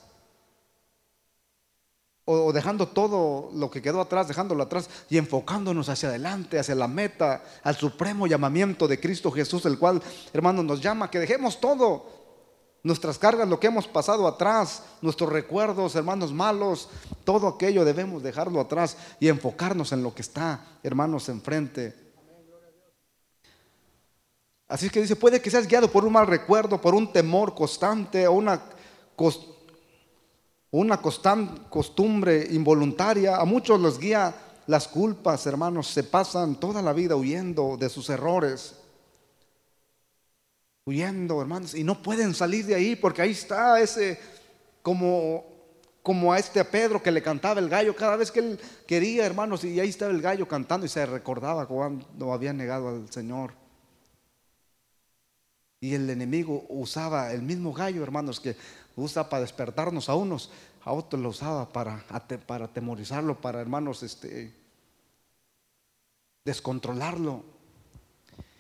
o 2.26 2.52
dejando 2.52 2.90
todo 2.90 3.50
lo 3.54 3.72
que 3.72 3.82
quedó 3.82 4.02
atrás, 4.02 4.28
dejándolo 4.28 4.64
atrás 4.64 4.90
y 5.10 5.18
enfocándonos 5.18 5.88
hacia 5.88 6.10
adelante, 6.10 6.60
hacia 6.60 6.76
la 6.76 6.90
meta, 6.90 7.46
al 7.64 7.78
supremo 7.78 8.28
llamamiento 8.28 8.90
de 8.90 9.00
Cristo 9.00 9.32
Jesús, 9.32 9.66
el 9.66 9.80
cual, 9.80 10.02
hermanos, 10.34 10.66
nos 10.66 10.82
llama 10.82 11.10
que 11.10 11.20
dejemos 11.20 11.62
todo 11.62 12.25
nuestras 12.86 13.18
cargas, 13.18 13.50
lo 13.50 13.60
que 13.60 13.66
hemos 13.66 13.88
pasado 13.88 14.28
atrás, 14.28 14.84
nuestros 15.02 15.32
recuerdos, 15.32 15.96
hermanos 15.96 16.32
malos, 16.32 16.88
todo 17.24 17.48
aquello 17.48 17.84
debemos 17.84 18.22
dejarlo 18.22 18.62
atrás 18.62 18.96
y 19.20 19.28
enfocarnos 19.28 19.92
en 19.92 20.04
lo 20.04 20.14
que 20.14 20.22
está, 20.22 20.78
hermanos, 20.84 21.28
enfrente. 21.28 21.96
Así 24.68 24.92
que 24.92 25.02
dice, 25.02 25.16
puede 25.16 25.42
que 25.42 25.50
seas 25.50 25.68
guiado 25.68 25.90
por 25.92 26.06
un 26.06 26.14
mal 26.14 26.28
recuerdo, 26.28 26.80
por 26.80 26.94
un 26.94 27.12
temor 27.12 27.56
constante 27.56 28.28
o 28.28 28.34
una, 28.34 28.62
una 30.70 31.02
costumbre 31.02 32.48
involuntaria. 32.52 33.38
A 33.38 33.46
muchos 33.46 33.80
los 33.80 33.98
guía 33.98 34.36
las 34.68 34.88
culpas, 34.88 35.48
hermanos, 35.48 35.88
se 35.88 36.04
pasan 36.04 36.60
toda 36.60 36.84
la 36.84 36.94
vida 36.94 37.16
huyendo 37.16 37.78
de 37.78 37.90
sus 37.90 38.12
errores 38.12 38.76
huyendo, 40.86 41.42
hermanos, 41.42 41.74
y 41.74 41.84
no 41.84 42.02
pueden 42.02 42.36
salir 42.36 42.66
de 42.66 42.76
ahí 42.76 42.96
porque 42.96 43.24
ahí 43.24 43.32
está 43.32 43.80
ese, 43.82 44.20
como, 44.84 45.44
como 46.04 46.32
a 46.32 46.38
este 46.38 46.64
Pedro 46.64 47.02
que 47.02 47.12
le 47.12 47.24
cantaba 47.24 47.60
el 47.60 47.70
gallo 47.70 47.96
cada 47.96 48.16
vez 48.16 48.32
que 48.32 48.40
él 48.40 48.60
quería, 48.86 49.26
hermanos, 49.26 49.64
y 49.64 49.80
ahí 49.80 49.90
estaba 49.90 50.12
el 50.12 50.22
gallo 50.22 50.48
cantando 50.48 50.86
y 50.86 50.90
se 50.90 51.04
recordaba 51.06 51.68
cuando 51.68 52.32
había 52.32 52.54
negado 52.54 52.90
al 52.90 53.12
Señor. 53.12 53.54
Y 55.82 55.96
el 55.96 56.10
enemigo 56.10 56.66
usaba 56.70 57.34
el 57.34 57.42
mismo 57.42 57.74
gallo, 57.74 58.04
hermanos, 58.04 58.40
que 58.40 58.56
usa 58.96 59.28
para 59.28 59.42
despertarnos 59.42 60.08
a 60.08 60.16
unos, 60.16 60.52
a 60.84 60.94
otros 60.94 61.22
lo 61.22 61.30
usaba 61.30 61.68
para, 61.74 62.04
para 62.46 62.66
atemorizarlo, 62.66 63.42
para, 63.42 63.60
hermanos, 63.60 64.04
este, 64.04 64.54
descontrolarlo. 66.44 67.55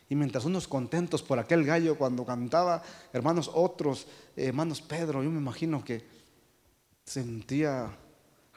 Y 0.10 0.16
mientras 0.16 0.46
unos 0.46 0.68
contentos 0.68 1.24
por 1.24 1.40
aquel 1.40 1.66
gallo 1.66 1.98
cuando 1.98 2.26
cantaba, 2.26 2.84
hermanos 3.12 3.50
otros, 3.54 4.08
hermanos 4.36 4.82
Pedro, 4.82 5.24
yo 5.24 5.32
me 5.32 5.40
imagino 5.40 5.84
que 5.84 6.06
sentía 7.04 7.92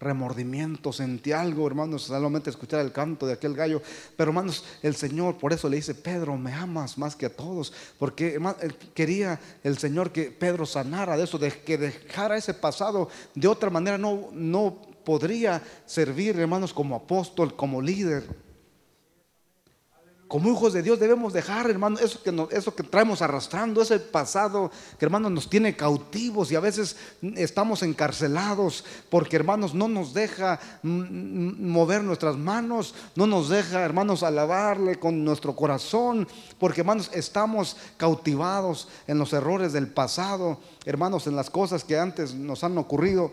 remordimiento, 0.00 0.92
sentí 0.92 1.32
algo, 1.32 1.66
hermanos, 1.66 2.02
solamente 2.02 2.50
escuchar 2.50 2.80
el 2.80 2.92
canto 2.92 3.26
de 3.26 3.32
aquel 3.32 3.54
gallo. 3.54 3.82
Pero 4.16 4.30
hermanos, 4.30 4.64
el 4.82 4.94
Señor 4.94 5.38
por 5.38 5.52
eso 5.52 5.68
le 5.68 5.76
dice, 5.76 5.94
Pedro, 5.94 6.36
me 6.36 6.52
amas 6.52 6.98
más 6.98 7.16
que 7.16 7.26
a 7.26 7.34
todos. 7.34 7.72
Porque 7.98 8.40
quería 8.94 9.40
el 9.64 9.78
Señor 9.78 10.12
que 10.12 10.30
Pedro 10.30 10.66
sanara 10.66 11.16
de 11.16 11.24
eso, 11.24 11.38
de 11.38 11.50
que 11.50 11.78
dejara 11.78 12.36
ese 12.36 12.54
pasado. 12.54 13.08
De 13.34 13.48
otra 13.48 13.70
manera 13.70 13.98
no, 13.98 14.28
no 14.32 14.80
podría 15.04 15.62
servir, 15.86 16.38
hermanos, 16.38 16.72
como 16.72 16.94
apóstol, 16.94 17.56
como 17.56 17.82
líder 17.82 18.47
como 20.28 20.50
hijos 20.50 20.74
de 20.74 20.82
Dios 20.82 21.00
debemos 21.00 21.32
dejar, 21.32 21.70
hermano, 21.70 21.98
eso 21.98 22.22
que, 22.22 22.48
eso 22.50 22.74
que 22.74 22.82
traemos 22.82 23.22
arrastrando, 23.22 23.80
ese 23.80 23.98
pasado 23.98 24.70
que, 24.98 25.06
hermanos, 25.06 25.32
nos 25.32 25.48
tiene 25.48 25.74
cautivos 25.74 26.52
y 26.52 26.54
a 26.54 26.60
veces 26.60 26.96
estamos 27.36 27.82
encarcelados 27.82 28.84
porque, 29.08 29.36
hermanos, 29.36 29.72
no 29.72 29.88
nos 29.88 30.12
deja 30.12 30.60
mover 30.82 32.04
nuestras 32.04 32.36
manos, 32.36 32.94
no 33.16 33.26
nos 33.26 33.48
deja, 33.48 33.82
hermanos, 33.82 34.22
alabarle 34.22 34.96
con 34.96 35.24
nuestro 35.24 35.56
corazón, 35.56 36.28
porque, 36.58 36.82
hermanos, 36.82 37.10
estamos 37.14 37.78
cautivados 37.96 38.88
en 39.06 39.16
los 39.18 39.32
errores 39.32 39.72
del 39.72 39.88
pasado, 39.88 40.60
hermanos, 40.84 41.26
en 41.26 41.36
las 41.36 41.48
cosas 41.48 41.84
que 41.84 41.98
antes 41.98 42.34
nos 42.34 42.62
han 42.64 42.76
ocurrido. 42.76 43.30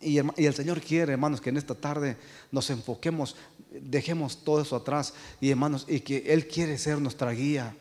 Y, 0.00 0.18
el 0.18 0.54
Señor 0.54 0.80
quiere, 0.80 1.12
hermanos, 1.12 1.40
que 1.40 1.50
en 1.50 1.56
esta 1.56 1.74
tarde 1.74 2.16
nos 2.50 2.68
enfoquemos, 2.70 3.36
dejemos 3.70 4.44
todo 4.44 4.60
eso 4.60 4.76
atrás 4.76 5.14
y 5.40 5.50
hermanos, 5.50 5.86
y 5.88 6.00
que 6.00 6.18
Él 6.26 6.46
quiere 6.46 6.78
ser 6.78 7.00
nuestra 7.00 7.30
guía. 7.32 7.74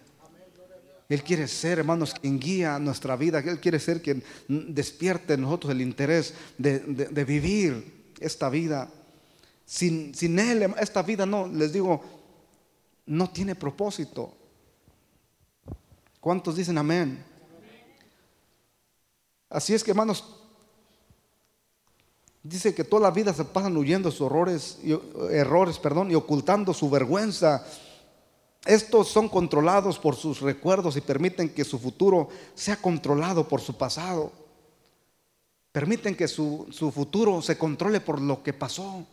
Él 1.08 1.24
quiere 1.24 1.48
ser, 1.48 1.80
hermanos, 1.80 2.16
quien 2.20 2.40
guía 2.40 2.80
nuestra 2.80 3.16
vida. 3.16 3.40
Él 3.40 3.60
quiere 3.60 3.80
ser 3.80 4.02
quien 4.02 4.24
despierte 4.48 5.34
en 5.34 5.42
nosotros 5.42 5.72
el 5.72 5.82
interés 5.82 6.34
de, 6.58 7.26
vivir 7.26 8.14
esta 8.20 8.50
vida. 8.50 8.90
Sin, 9.66 10.16
sin, 10.16 10.40
Él, 10.40 10.74
esta 10.80 11.04
vida 11.04 11.26
no, 11.26 11.48
les 11.48 11.74
digo, 11.74 12.02
no 13.06 13.30
tiene 13.30 13.56
propósito. 13.56 14.36
¿Cuántos 16.20 16.56
dicen 16.56 16.78
amén? 16.78 17.24
Así 19.48 19.76
es 19.76 19.84
que, 19.84 19.92
hermanos, 19.92 20.45
Dice 22.48 22.76
que 22.76 22.84
toda 22.84 23.02
la 23.02 23.10
vida 23.10 23.34
se 23.34 23.44
pasan 23.44 23.76
huyendo 23.76 24.12
sus 24.12 24.30
errores 25.32 25.80
perdón, 25.80 26.12
y 26.12 26.14
ocultando 26.14 26.76
su 26.76 26.88
vergüenza. 26.92 27.66
Estos 28.68 29.08
son 29.08 29.30
controlados 29.30 29.98
por 29.98 30.16
sus 30.16 30.42
recuerdos 30.42 30.96
y 30.96 31.02
permiten 31.02 31.50
que 31.50 31.64
su 31.64 31.80
futuro 31.80 32.30
sea 32.54 32.80
controlado 32.80 33.48
por 33.48 33.62
su 33.62 33.76
pasado. 33.76 34.32
Permiten 35.72 36.16
que 36.16 36.28
su, 36.28 36.68
su 36.70 36.92
futuro 36.92 37.42
se 37.42 37.58
controle 37.58 38.00
por 38.00 38.22
lo 38.22 38.44
que 38.44 38.54
pasó. 38.54 39.08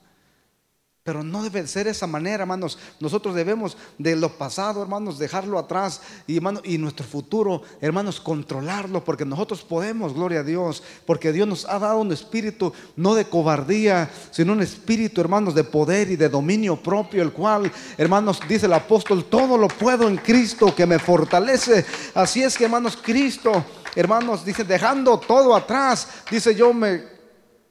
Pero 1.04 1.24
no 1.24 1.42
debe 1.42 1.66
ser 1.66 1.88
esa 1.88 2.06
manera, 2.06 2.44
hermanos. 2.44 2.78
Nosotros 3.00 3.34
debemos 3.34 3.76
de 3.98 4.14
lo 4.14 4.38
pasado, 4.38 4.80
hermanos, 4.80 5.18
dejarlo 5.18 5.58
atrás 5.58 6.00
y, 6.28 6.38
y 6.62 6.78
nuestro 6.78 7.04
futuro, 7.04 7.62
hermanos, 7.80 8.20
controlarlo, 8.20 9.02
porque 9.02 9.24
nosotros 9.24 9.62
podemos, 9.62 10.14
gloria 10.14 10.40
a 10.40 10.44
Dios, 10.44 10.80
porque 11.04 11.32
Dios 11.32 11.48
nos 11.48 11.64
ha 11.64 11.80
dado 11.80 11.98
un 11.98 12.12
espíritu 12.12 12.72
no 12.94 13.16
de 13.16 13.24
cobardía, 13.24 14.12
sino 14.30 14.52
un 14.52 14.62
espíritu, 14.62 15.20
hermanos, 15.20 15.56
de 15.56 15.64
poder 15.64 16.08
y 16.08 16.14
de 16.14 16.28
dominio 16.28 16.80
propio, 16.80 17.24
el 17.24 17.32
cual, 17.32 17.72
hermanos, 17.98 18.40
dice 18.48 18.66
el 18.66 18.72
apóstol, 18.72 19.24
todo 19.24 19.58
lo 19.58 19.66
puedo 19.66 20.06
en 20.06 20.18
Cristo 20.18 20.72
que 20.72 20.86
me 20.86 21.00
fortalece. 21.00 21.84
Así 22.14 22.44
es 22.44 22.56
que, 22.56 22.66
hermanos, 22.66 22.96
Cristo, 22.96 23.64
hermanos, 23.96 24.44
dice, 24.44 24.62
dejando 24.62 25.18
todo 25.18 25.56
atrás, 25.56 26.06
dice, 26.30 26.54
yo 26.54 26.72
me 26.72 27.02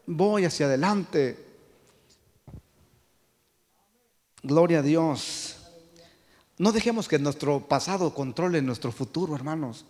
voy 0.06 0.44
hacia 0.44 0.66
adelante 0.66 1.51
Gloria 4.44 4.80
a 4.80 4.82
Dios. 4.82 5.58
No 6.58 6.72
dejemos 6.72 7.08
que 7.08 7.20
nuestro 7.20 7.68
pasado 7.68 8.14
controle 8.14 8.62
nuestro 8.62 8.92
futuro, 8.92 9.36
hermanos. 9.36 9.86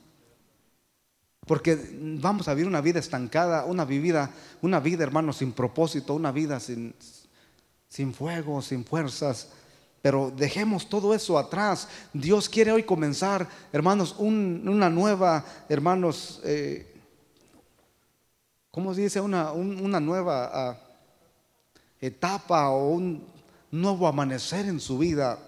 Porque 1.46 1.80
vamos 2.20 2.48
a 2.48 2.54
vivir 2.54 2.68
una 2.68 2.82
vida 2.82 3.00
estancada, 3.00 3.66
una 3.66 3.86
vida, 3.86 4.32
una 4.62 4.80
vida, 4.80 5.04
hermanos, 5.04 5.38
sin 5.38 5.54
propósito, 5.54 6.14
una 6.14 6.32
vida 6.32 6.60
sin, 6.60 6.94
sin 7.88 8.14
fuego, 8.14 8.62
sin 8.62 8.84
fuerzas. 8.84 9.50
Pero 10.02 10.32
dejemos 10.36 10.90
todo 10.90 11.14
eso 11.14 11.38
atrás. 11.38 11.88
Dios 12.12 12.50
quiere 12.50 12.74
hoy 12.74 12.84
comenzar, 12.84 13.48
hermanos, 13.72 14.16
una 14.18 14.90
nueva, 14.90 15.46
hermanos, 15.70 16.42
eh, 16.44 16.94
¿cómo 18.70 18.94
se 18.94 19.02
dice? 19.02 19.22
Una, 19.22 19.52
una 19.54 20.00
nueva 20.00 20.52
ah, 20.54 20.78
etapa 22.02 22.70
o 22.70 22.90
un, 22.90 23.41
nuevo 23.72 24.08
amanecer 24.08 24.66
en 24.68 24.80
su 24.80 24.98
vida. 24.98 25.40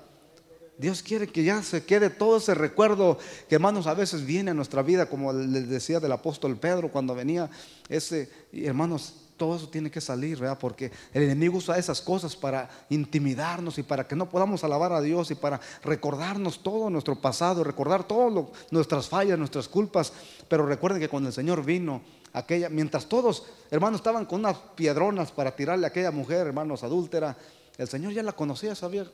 Dios 0.78 1.04
quiere 1.04 1.28
que 1.28 1.44
ya 1.44 1.62
se 1.62 1.86
quede 1.86 2.10
todo 2.10 2.38
ese 2.38 2.56
recuerdo 2.56 3.20
que 3.48 3.56
hermanos 3.56 3.86
a 3.86 3.94
veces 3.94 4.26
viene 4.26 4.52
a 4.52 4.54
nuestra 4.56 4.82
vida, 4.82 5.06
como 5.06 5.32
les 5.32 5.70
decía 5.70 6.00
del 6.00 6.12
apóstol 6.12 6.58
Pedro 6.58 6.92
cuando 6.92 7.14
venía 7.14 7.50
ese, 7.90 8.30
hermanos, 8.52 9.14
todo 9.38 9.56
eso 9.56 9.70
tiene 9.70 9.92
que 9.92 10.02
salir, 10.02 10.40
¿verdad? 10.40 10.58
Porque 10.60 10.92
el 11.14 11.24
enemigo 11.24 11.58
usa 11.58 11.78
esas 11.78 12.02
cosas 12.02 12.36
para 12.36 12.70
intimidarnos 12.90 13.78
y 13.78 13.84
para 13.84 14.08
que 14.08 14.16
no 14.16 14.30
podamos 14.30 14.64
alabar 14.64 14.94
a 14.94 15.02
Dios 15.02 15.32
y 15.32 15.36
para 15.36 15.60
recordarnos 15.84 16.62
todo 16.64 16.90
nuestro 16.90 17.20
pasado, 17.20 17.64
recordar 17.64 18.06
todas 18.06 18.46
nuestras 18.72 19.08
fallas, 19.08 19.38
nuestras 19.38 19.68
culpas. 19.68 20.14
Pero 20.48 20.66
recuerden 20.66 21.02
que 21.02 21.10
cuando 21.10 21.30
el 21.30 21.34
Señor 21.34 21.64
vino, 21.64 22.02
aquella, 22.32 22.70
mientras 22.70 23.08
todos, 23.08 23.46
hermanos, 23.72 24.00
estaban 24.00 24.26
con 24.26 24.40
unas 24.40 24.58
piedronas 24.76 25.32
para 25.32 25.56
tirarle 25.56 25.88
a 25.88 25.90
aquella 25.90 26.12
mujer, 26.12 26.48
hermanos, 26.48 26.84
adúltera, 26.84 27.36
el 27.78 27.88
Señor 27.88 28.14
ya 28.14 28.24
la 28.24 28.34
conocía, 28.34 28.76
sabía 28.76 29.10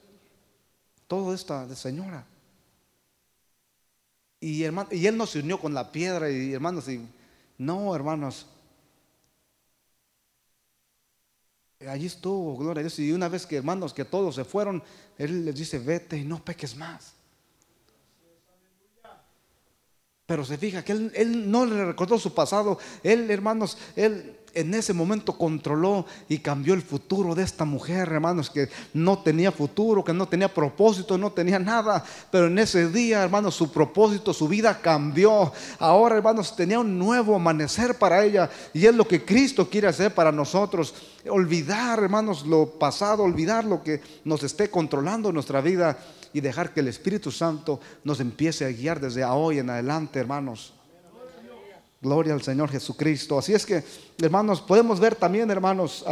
todo 1.08 1.34
esta 1.34 1.66
de 1.66 1.76
señora. 1.76 2.26
Y, 4.40 4.64
hermano, 4.64 4.90
y 4.92 5.06
él 5.06 5.18
no 5.18 5.26
se 5.26 5.40
unió 5.40 5.60
con 5.60 5.74
la 5.74 5.92
piedra 5.92 6.30
y 6.30 6.54
hermanos, 6.54 6.88
y, 6.88 7.06
no, 7.58 7.94
hermanos. 7.94 8.46
Allí 11.88 12.06
estuvo, 12.06 12.58
gloria 12.58 12.82
a 12.82 12.84
Dios. 12.84 13.00
Y 13.00 13.12
una 13.12 13.28
vez 13.28 13.46
que 13.46 13.58
hermanos, 13.58 13.94
que 13.94 14.06
todos 14.06 14.36
se 14.36 14.46
fueron, 14.46 14.84
él 15.18 15.46
les 15.46 15.56
dice, 15.56 15.80
vete 15.80 16.18
y 16.18 16.24
no 16.24 16.44
peques 16.44 16.76
más. 16.76 17.14
Pero 20.26 20.46
se 20.46 20.58
fija 20.58 20.84
que 20.84 20.92
él, 20.92 21.12
él 21.16 21.50
no 21.50 21.66
le 21.66 21.86
recordó 21.86 22.20
su 22.20 22.34
pasado. 22.34 22.78
Él, 23.02 23.32
hermanos, 23.32 23.78
él 23.96 24.39
en 24.54 24.74
ese 24.74 24.94
momento 24.94 25.38
controló 25.38 26.06
y 26.28 26.40
cambió 26.40 26.74
el 26.74 26.82
futuro 26.82 27.36
de 27.36 27.44
esta 27.44 27.66
mujer, 27.66 28.10
hermanos, 28.12 28.50
que 28.50 28.70
no 28.94 29.20
tenía 29.20 29.52
futuro, 29.52 30.04
que 30.04 30.14
no 30.14 30.28
tenía 30.28 30.54
propósito, 30.54 31.18
no 31.18 31.32
tenía 31.32 31.60
nada. 31.60 32.04
Pero 32.32 32.48
en 32.48 32.58
ese 32.60 32.90
día, 32.90 33.24
hermanos, 33.24 33.56
su 33.56 33.72
propósito, 33.72 34.34
su 34.34 34.48
vida 34.48 34.80
cambió. 34.82 35.52
Ahora, 35.80 36.18
hermanos, 36.18 36.56
tenía 36.56 36.80
un 36.80 36.98
nuevo 36.98 37.36
amanecer 37.36 37.98
para 37.98 38.24
ella. 38.24 38.50
Y 38.74 38.86
es 38.86 38.96
lo 38.96 39.08
que 39.08 39.24
Cristo 39.24 39.70
quiere 39.70 39.88
hacer 39.88 40.14
para 40.14 40.32
nosotros. 40.32 40.94
Olvidar, 41.30 42.00
hermanos, 42.00 42.46
lo 42.46 42.66
pasado, 42.80 43.24
olvidar 43.24 43.66
lo 43.66 43.84
que 43.84 44.02
nos 44.24 44.44
esté 44.44 44.70
controlando 44.70 45.32
nuestra 45.32 45.62
vida 45.62 45.98
y 46.34 46.42
dejar 46.42 46.74
que 46.74 46.80
el 46.80 46.88
Espíritu 46.88 47.32
Santo 47.32 47.80
nos 48.04 48.20
empiece 48.20 48.66
a 48.66 48.70
guiar 48.70 49.00
desde 49.00 49.24
hoy 49.26 49.60
en 49.60 49.70
adelante, 49.70 50.20
hermanos. 50.20 50.74
Gloria 52.02 52.34
al 52.34 52.42
Señor 52.42 52.70
Jesucristo. 52.70 53.38
Así 53.38 53.54
es 53.54 53.66
que, 53.66 53.84
hermanos, 54.22 54.62
podemos 54.62 55.00
ver 55.00 55.16
también, 55.16 55.52
hermanos, 55.52 56.06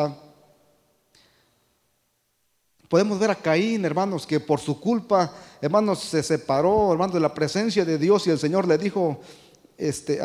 podemos 2.89 3.17
ver 3.19 3.32
a 3.32 3.36
Caín, 3.36 3.86
hermanos, 3.86 4.28
que 4.28 4.41
por 4.41 4.60
su 4.60 4.82
culpa, 4.82 5.34
hermanos, 5.62 6.00
se 6.00 6.21
separó, 6.23 6.91
hermanos, 6.91 7.13
de 7.13 7.21
la 7.21 7.34
presencia 7.34 7.86
de 7.86 7.97
Dios 7.97 8.28
y 8.28 8.32
el 8.32 8.39
Señor 8.39 8.67
le 8.67 8.78
dijo, 8.78 9.21
este, 9.78 10.19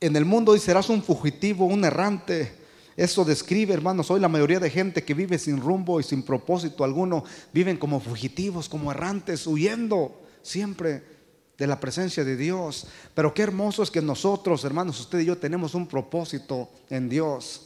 en 0.00 0.14
el 0.14 0.24
mundo 0.24 0.54
y 0.54 0.60
serás 0.60 0.88
un 0.88 1.02
fugitivo, 1.02 1.66
un 1.66 1.84
errante. 1.84 2.56
Eso 2.96 3.24
describe, 3.24 3.74
hermanos, 3.74 4.08
hoy 4.10 4.20
la 4.20 4.28
mayoría 4.28 4.60
de 4.60 4.70
gente 4.70 5.02
que 5.02 5.14
vive 5.14 5.36
sin 5.36 5.60
rumbo 5.60 5.98
y 5.98 6.04
sin 6.04 6.22
propósito 6.22 6.84
alguno, 6.84 7.24
viven 7.52 7.76
como 7.76 7.98
fugitivos, 7.98 8.68
como 8.68 8.92
errantes, 8.92 9.48
huyendo 9.48 10.20
siempre 10.42 11.17
de 11.58 11.66
la 11.66 11.80
presencia 11.80 12.24
de 12.24 12.36
Dios. 12.36 12.86
Pero 13.14 13.34
qué 13.34 13.42
hermoso 13.42 13.82
es 13.82 13.90
que 13.90 14.00
nosotros, 14.00 14.64
hermanos, 14.64 15.00
usted 15.00 15.18
y 15.18 15.26
yo 15.26 15.36
tenemos 15.36 15.74
un 15.74 15.88
propósito 15.88 16.70
en 16.88 17.08
Dios. 17.08 17.64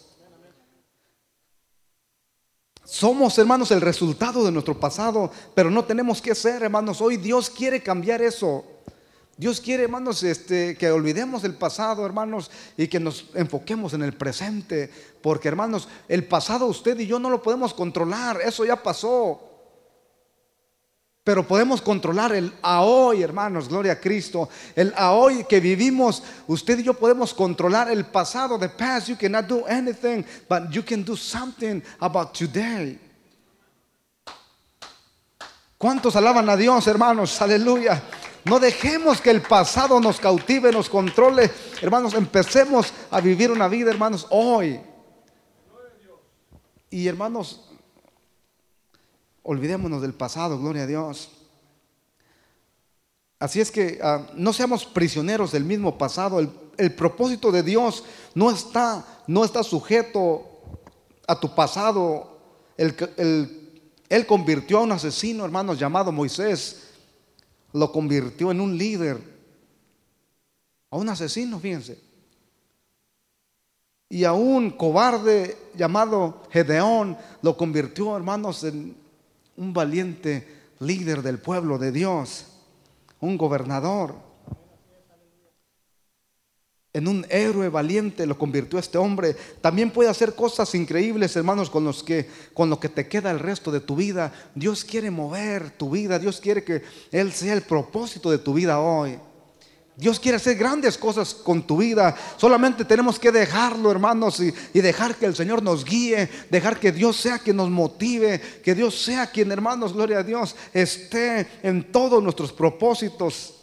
Somos, 2.85 3.39
hermanos, 3.39 3.71
el 3.71 3.81
resultado 3.81 4.45
de 4.45 4.51
nuestro 4.51 4.81
pasado, 4.81 5.31
pero 5.55 5.71
no 5.71 5.85
tenemos 5.85 6.21
que 6.21 6.35
ser, 6.35 6.63
hermanos. 6.63 7.01
Hoy 7.01 7.17
Dios 7.17 7.49
quiere 7.49 7.83
cambiar 7.83 8.23
eso. 8.23 8.65
Dios 9.37 9.61
quiere, 9.61 9.85
hermanos, 9.85 10.23
este, 10.23 10.77
que 10.77 10.91
olvidemos 10.91 11.45
el 11.45 11.55
pasado, 11.55 12.05
hermanos, 12.05 12.51
y 12.77 12.89
que 12.89 13.01
nos 13.01 13.27
enfoquemos 13.35 13.93
en 13.93 14.03
el 14.03 14.15
presente. 14.15 14.91
Porque, 15.21 15.49
hermanos, 15.49 15.89
el 16.09 16.25
pasado 16.25 16.67
usted 16.67 16.99
y 16.99 17.07
yo 17.07 17.19
no 17.19 17.31
lo 17.31 17.43
podemos 17.43 17.73
controlar. 17.73 18.41
Eso 18.43 18.65
ya 18.65 18.83
pasó. 18.83 19.52
Pero 21.25 21.47
podemos 21.47 21.81
controlar 21.81 22.33
el 22.33 22.53
a 22.63 22.83
hoy, 22.83 23.23
hermanos, 23.23 23.69
gloria 23.69 23.93
a 23.93 24.01
Cristo. 24.01 24.49
El 24.75 24.93
a 24.97 25.13
hoy 25.13 25.45
que 25.45 25.61
vivimos, 25.61 26.23
usted 26.49 26.81
y 26.81 26.83
yo 26.83 26.95
podemos 26.95 27.33
controlar 27.33 27.89
el 27.91 28.07
pasado. 28.07 28.59
The 28.59 28.69
past, 28.69 29.09
you 29.09 29.17
cannot 29.17 29.47
do 29.47 29.65
anything, 29.69 30.25
but 30.49 30.71
you 30.71 30.83
can 30.85 31.05
do 31.05 31.17
something 31.17 31.81
about 32.01 32.33
today. 32.37 32.99
¿Cuántos 35.79 36.17
alaban 36.17 36.49
a 36.49 36.57
Dios, 36.57 36.87
hermanos? 36.89 37.41
Aleluya. 37.41 38.03
No 38.45 38.59
dejemos 38.59 39.21
que 39.21 39.31
el 39.31 39.43
pasado 39.43 40.01
nos 40.01 40.19
cautive, 40.19 40.73
nos 40.73 40.89
controle. 40.89 41.51
Hermanos, 41.81 42.15
empecemos 42.15 42.93
a 43.11 43.21
vivir 43.21 43.53
una 43.53 43.69
vida, 43.69 43.91
hermanos, 43.91 44.27
hoy. 44.31 44.81
Y 46.91 47.07
hermanos, 47.07 47.72
Olvidémonos 49.43 50.01
del 50.03 50.15
pasado, 50.15 50.59
gloria 50.59 50.85
a 50.85 50.87
Dios. 50.87 51.31
Así 53.39 53.61
es 53.61 53.73
que 53.73 53.99
ah, 54.03 54.29
no 54.35 54.53
seamos 54.53 54.85
prisioneros 54.85 55.51
del 55.51 55.65
mismo 55.65 55.99
pasado. 55.99 56.39
El, 56.39 56.95
propósito 56.95 57.51
de 57.51 57.63
Dios 57.63 58.05
no 58.35 58.51
está, 58.51 59.05
no 59.27 59.45
está 59.45 59.65
sujeto 59.65 60.47
a 61.27 61.39
tu 61.39 61.55
pasado. 61.55 62.39
él 62.77 64.27
convirtió 64.29 64.79
a 64.79 64.83
un 64.83 64.93
asesino, 64.93 65.45
hermanos, 65.45 65.79
llamado 65.79 66.13
Moisés. 66.13 66.91
Lo 67.73 67.91
convirtió 67.91 68.53
en 68.53 68.61
un 68.61 68.79
líder. 68.79 69.21
A 70.91 70.97
un 70.97 71.09
asesino, 71.09 71.59
fíjense. 71.59 71.99
Y 74.09 74.25
a 74.25 74.35
un 74.35 74.71
cobarde 74.71 75.57
llamado 75.75 76.43
Gedeón 76.51 77.17
lo 77.41 77.57
convirtió, 77.57 78.15
hermanos, 78.17 78.63
en, 78.63 79.02
un 79.57 79.73
valiente 79.73 80.47
líder 80.81 81.23
del 81.23 81.39
pueblo 81.39 81.79
de 81.79 81.93
Dios, 81.93 82.47
un 83.21 83.37
gobernador. 83.37 84.17
En 86.95 87.09
un 87.09 87.25
héroe 87.31 87.71
valiente 87.71 88.27
lo 88.27 88.37
convirtió 88.37 88.79
este 88.79 88.99
hombre. 88.99 89.35
También 89.63 89.91
puede 89.91 90.11
hacer 90.11 90.35
cosas 90.35 90.75
increíbles, 90.75 91.35
hermanos, 91.37 91.71
con 91.71 91.85
los 91.85 92.03
que 92.03 92.29
con 92.53 92.69
lo 92.69 92.79
que 92.79 92.91
te 92.91 93.09
queda 93.09 93.31
el 93.31 93.39
resto 93.39 93.71
de 93.73 93.81
tu 93.81 93.97
vida. 93.97 94.33
Dios 94.55 94.85
quiere 94.85 95.11
mover 95.11 95.71
tu 95.71 95.91
vida, 95.91 96.19
Dios 96.19 96.39
quiere 96.41 96.63
que 96.65 96.83
él 97.11 97.33
sea 97.33 97.55
el 97.55 97.63
propósito 97.63 98.31
de 98.31 98.39
tu 98.39 98.53
vida 98.53 98.81
hoy. 98.81 99.19
Dios 100.03 100.19
quiere 100.19 100.37
hacer 100.37 100.57
grandes 100.57 100.99
cosas 100.99 101.33
con 101.33 101.65
tu 101.65 101.77
vida. 101.77 102.17
Solamente 102.37 102.85
tenemos 102.85 103.21
que 103.21 103.31
dejarlo, 103.31 103.89
hermanos, 103.89 104.41
y, 104.41 104.53
dejar 104.81 105.15
que 105.15 105.27
el 105.27 105.37
Señor 105.37 105.63
nos 105.63 105.85
guíe, 105.85 106.29
dejar 106.51 106.81
que 106.81 106.91
Dios 106.91 107.17
sea 107.17 107.39
quien 107.39 107.57
nos 107.57 107.71
motive, 107.71 108.41
que 108.65 108.75
Dios 108.75 109.01
sea 109.01 109.29
quien, 109.29 109.53
hermanos, 109.53 109.93
gloria 109.93 110.19
a 110.19 110.23
Dios, 110.25 110.57
esté 110.75 111.47
en 111.63 111.93
todos 111.93 112.21
nuestros 112.21 112.53
propósitos. 112.53 113.62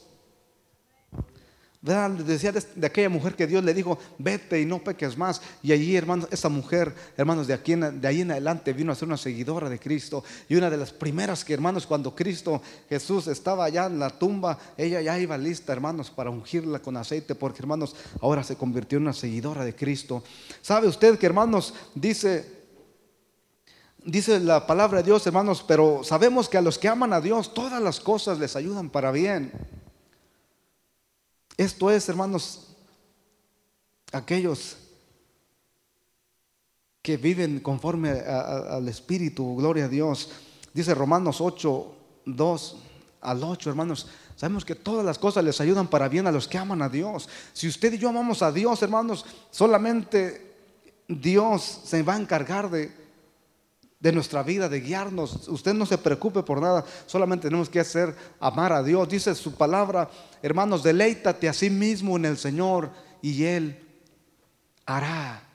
Decía 1.81 2.51
de, 2.51 2.85
aquella 2.85 3.07
mujer 3.07 3.35
que 3.35 3.47
Dios 3.47 3.63
le 3.63 3.73
dijo, 3.73 3.97
vete 4.17 4.59
y 4.59 4.65
no 4.65 4.83
peques 4.83 5.17
más. 5.17 5.41
Y 5.63 5.71
allí, 5.71 5.95
hermanos, 5.95 6.27
esa 6.29 6.49
mujer, 6.49 6.93
hermanos, 7.15 7.47
de, 7.47 7.53
aquí 7.53 7.73
de 7.73 8.05
ahí 8.05 8.19
en 8.19 8.31
adelante 8.31 8.73
vino 8.73 8.91
a 8.91 8.95
ser 8.95 9.07
una 9.07 9.15
seguidora 9.15 9.69
de 9.69 9.79
Cristo. 9.79 10.21
Y 10.49 10.55
una 10.55 10.69
de 10.69 10.75
las 10.75 10.91
primeras 10.91 11.45
que, 11.45 11.53
hermanos, 11.53 11.87
cuando 11.87 12.13
Cristo 12.13 12.61
Jesús 12.89 13.27
estaba 13.27 13.63
allá 13.63 13.85
en 13.85 13.97
la 13.97 14.09
tumba, 14.09 14.59
ella 14.75 14.99
ya 14.99 15.17
iba 15.17 15.37
lista, 15.37 15.71
hermanos, 15.71 16.09
para 16.09 16.29
ungirla 16.29 16.79
con 16.79 16.97
aceite, 16.97 17.33
porque, 17.33 17.61
hermanos, 17.61 17.95
ahora 18.21 18.43
se 18.43 18.57
convirtió 18.57 18.97
en 18.97 19.03
una 19.03 19.13
seguidora 19.13 19.63
de 19.63 19.73
Cristo. 19.73 20.21
¿Sabe 20.61 20.87
usted 20.87 21.17
que, 21.17 21.25
hermanos, 21.25 21.73
dice... 21.95 22.59
Dice 24.01 24.39
la 24.39 24.65
palabra 24.65 24.99
de 24.99 25.03
Dios, 25.03 25.27
hermanos, 25.27 25.63
pero 25.67 26.05
sabemos 26.05 26.47
que 26.47 26.57
a 26.57 26.61
los 26.61 26.77
que 26.79 26.87
aman 26.87 27.11
a 27.11 27.19
Dios, 27.19 27.53
todas 27.53 27.81
las 27.83 27.99
cosas 27.99 28.39
les 28.39 28.55
ayudan 28.55 28.89
para 28.89 29.11
bien. 29.11 29.51
Esto 31.59 31.91
es, 31.91 32.07
hermanos, 32.07 32.67
aquellos 34.13 34.77
que 37.01 37.17
viven 37.17 37.59
conforme 37.59 38.11
al 38.11 38.87
Espíritu, 38.87 39.57
gloria 39.57 39.83
a 39.83 39.87
Dios. 39.89 40.31
Dice 40.73 40.95
Romanos 40.95 41.41
8, 41.41 41.95
2 42.27 42.77
al 43.19 43.43
8, 43.43 43.71
hermanos. 43.71 44.07
Sabemos 44.37 44.63
que 44.63 44.73
todas 44.73 45.05
las 45.05 45.19
cosas 45.19 45.43
les 45.43 45.59
ayudan 45.59 45.89
para 45.89 46.07
bien 46.07 46.27
a 46.27 46.31
los 46.31 46.47
que 46.47 46.57
aman 46.57 46.81
a 46.81 46.87
Dios. 46.87 47.27
Si 47.51 47.67
usted 47.67 47.91
y 47.91 47.97
yo 47.97 48.07
amamos 48.07 48.41
a 48.41 48.53
Dios, 48.53 48.81
hermanos, 48.81 49.25
solamente 49.51 50.55
Dios 51.09 51.81
se 51.83 52.03
va 52.03 52.13
a 52.13 52.21
encargar 52.21 52.69
de, 52.69 52.89
de 53.99 54.11
nuestra 54.11 54.43
vida, 54.43 54.69
de 54.69 54.79
guiarnos. 54.79 55.47
Usted 55.47 55.73
no 55.73 55.85
se 55.85 55.97
preocupe 55.97 56.43
por 56.43 56.61
nada, 56.61 56.85
solamente 57.05 57.47
tenemos 57.47 57.69
que 57.69 57.79
hacer 57.79 58.15
amar 58.39 58.71
a 58.71 58.83
Dios. 58.83 59.09
Dice 59.09 59.35
su 59.35 59.55
palabra, 59.55 60.09
hermanos, 60.41 60.83
deleítate 60.83 61.49
a 61.49 61.53
sí 61.53 61.69
mismo 61.69 62.15
en 62.15 62.25
el 62.25 62.37
Señor 62.37 62.91
y 63.21 63.43
Él 63.43 63.77
hará. 64.85 65.48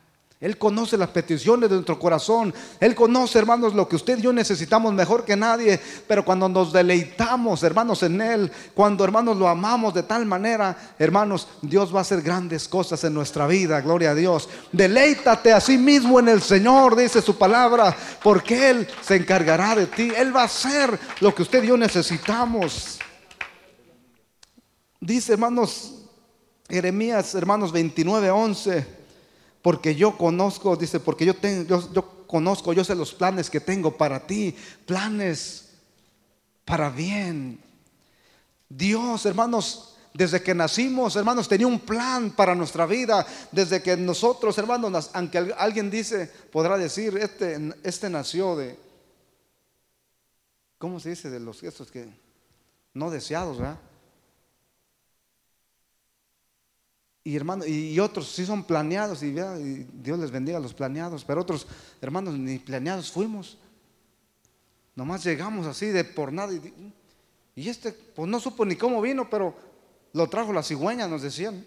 Él 0.45 0.59
conoce 0.59 0.99
las 0.99 1.09
peticiones 1.09 1.71
de 1.71 1.77
nuestro 1.77 1.99
corazón. 1.99 2.53
Él 2.79 2.95
conoce, 2.95 3.39
hermanos, 3.39 3.73
lo 3.73 3.89
que 3.89 3.97
usted 3.97 4.19
y 4.19 4.21
yo 4.21 4.31
necesitamos 4.31 4.93
mejor 4.93 5.25
que 5.25 5.37
nadie. 5.37 5.81
Pero 6.07 6.23
cuando 6.23 6.51
nos 6.51 6.71
deleitamos, 6.71 7.63
hermanos, 7.63 8.03
en 8.03 8.21
Él, 8.21 8.53
cuando, 8.75 9.05
hermanos, 9.05 9.39
lo 9.39 9.49
amamos 9.49 9.95
de 9.95 10.03
tal 10.03 10.27
manera, 10.27 10.77
hermanos, 10.99 11.49
Dios 11.63 11.95
va 11.95 12.01
a 12.01 12.03
hacer 12.03 12.21
grandes 12.21 12.69
cosas 12.69 13.03
en 13.05 13.15
nuestra 13.15 13.47
vida. 13.47 13.81
Gloria 13.81 14.11
a 14.11 14.15
Dios. 14.15 14.51
Deleítate 14.71 15.51
a 15.51 15.63
sí 15.63 15.79
mismo 15.79 16.21
en 16.21 16.29
el 16.29 16.43
Señor, 16.43 16.95
dice 16.95 17.23
su 17.23 17.39
palabra, 17.39 17.97
porque 18.23 18.69
Él 18.69 18.87
se 19.01 19.17
encargará 19.17 19.75
de 19.75 19.87
ti. 19.87 20.13
Él 20.15 20.37
va 20.37 20.43
a 20.43 20.45
hacer 20.45 21.01
lo 21.21 21.35
que 21.35 21.41
usted 21.41 21.65
y 21.65 21.69
yo 21.69 21.79
necesitamos. 21.79 22.99
Dice, 25.01 25.33
hermanos, 25.33 26.03
Jeremías, 26.69 27.35
hermanos, 27.35 27.73
29, 27.73 28.31
11 28.31 29.04
porque 29.65 29.95
yo 29.95 30.19
conozco, 30.19 30.77
dice, 30.77 31.01
porque 31.01 31.25
yo, 31.25 31.33
tengo, 31.33 31.91
yo, 31.91 32.27
conozco, 32.27 32.75
yo 32.75 32.85
sé 32.85 32.95
los 32.95 33.15
planes 33.15 33.49
que 33.49 33.61
tengo 33.61 33.97
para 33.97 34.27
ti, 34.27 34.55
planes 34.85 35.71
para 36.67 36.91
bien. 36.91 37.59
Dios, 38.69 39.25
hermanos, 39.25 39.97
desde 40.13 40.43
que 40.43 40.55
nacimos, 40.55 41.17
hermanos, 41.17 41.49
tenía 41.49 41.67
un 41.67 41.81
plan 41.81 42.33
para 42.33 42.55
nuestra 42.55 42.85
vida. 42.85 43.27
Desde 43.53 43.83
que 43.83 43.97
nosotros, 43.97 44.59
hermanos, 44.59 45.09
aunque 45.15 45.55
alguien 45.57 45.91
dice, 45.91 46.31
podrá 46.53 46.77
decir, 46.77 47.17
este, 47.17 47.73
este 47.83 48.11
nació 48.11 48.57
de, 48.57 48.79
¿cómo 50.77 51.01
se 51.01 51.09
dice? 51.09 51.31
De 51.31 51.41
los 51.41 51.59
gestos 51.59 51.91
que 51.91 52.07
no 52.93 53.11
deseados, 53.11 53.57
¿verdad? 53.57 53.79
Y 57.25 57.35
hermanos, 57.37 57.67
y 57.67 57.99
otros 57.99 58.31
sí 58.31 58.45
son 58.45 58.65
planeados 58.65 59.23
y, 59.23 59.33
Dios 59.33 60.19
les 60.19 60.31
bendiga 60.31 60.59
a 60.59 60.61
los 60.61 60.75
planeados, 60.75 61.25
pero 61.25 61.41
otros 61.41 61.67
hermanos 62.03 62.35
ni 62.35 62.59
planeados 62.59 63.11
fuimos. 63.11 63.57
Nomás 64.95 65.25
llegamos 65.25 65.67
así 65.67 65.87
de 65.87 66.05
por 66.05 66.33
nada 66.33 66.53
y, 66.53 66.93
y 67.57 67.69
este 67.69 67.93
pues 67.93 68.29
no 68.29 68.39
supo 68.39 68.67
ni 68.67 68.77
cómo 68.77 69.01
vino, 69.01 69.29
pero 69.31 69.57
lo 70.13 70.29
trajo 70.29 70.53
la 70.53 70.63
cigüeña, 70.63 71.09
nos 71.09 71.23
decían. 71.23 71.67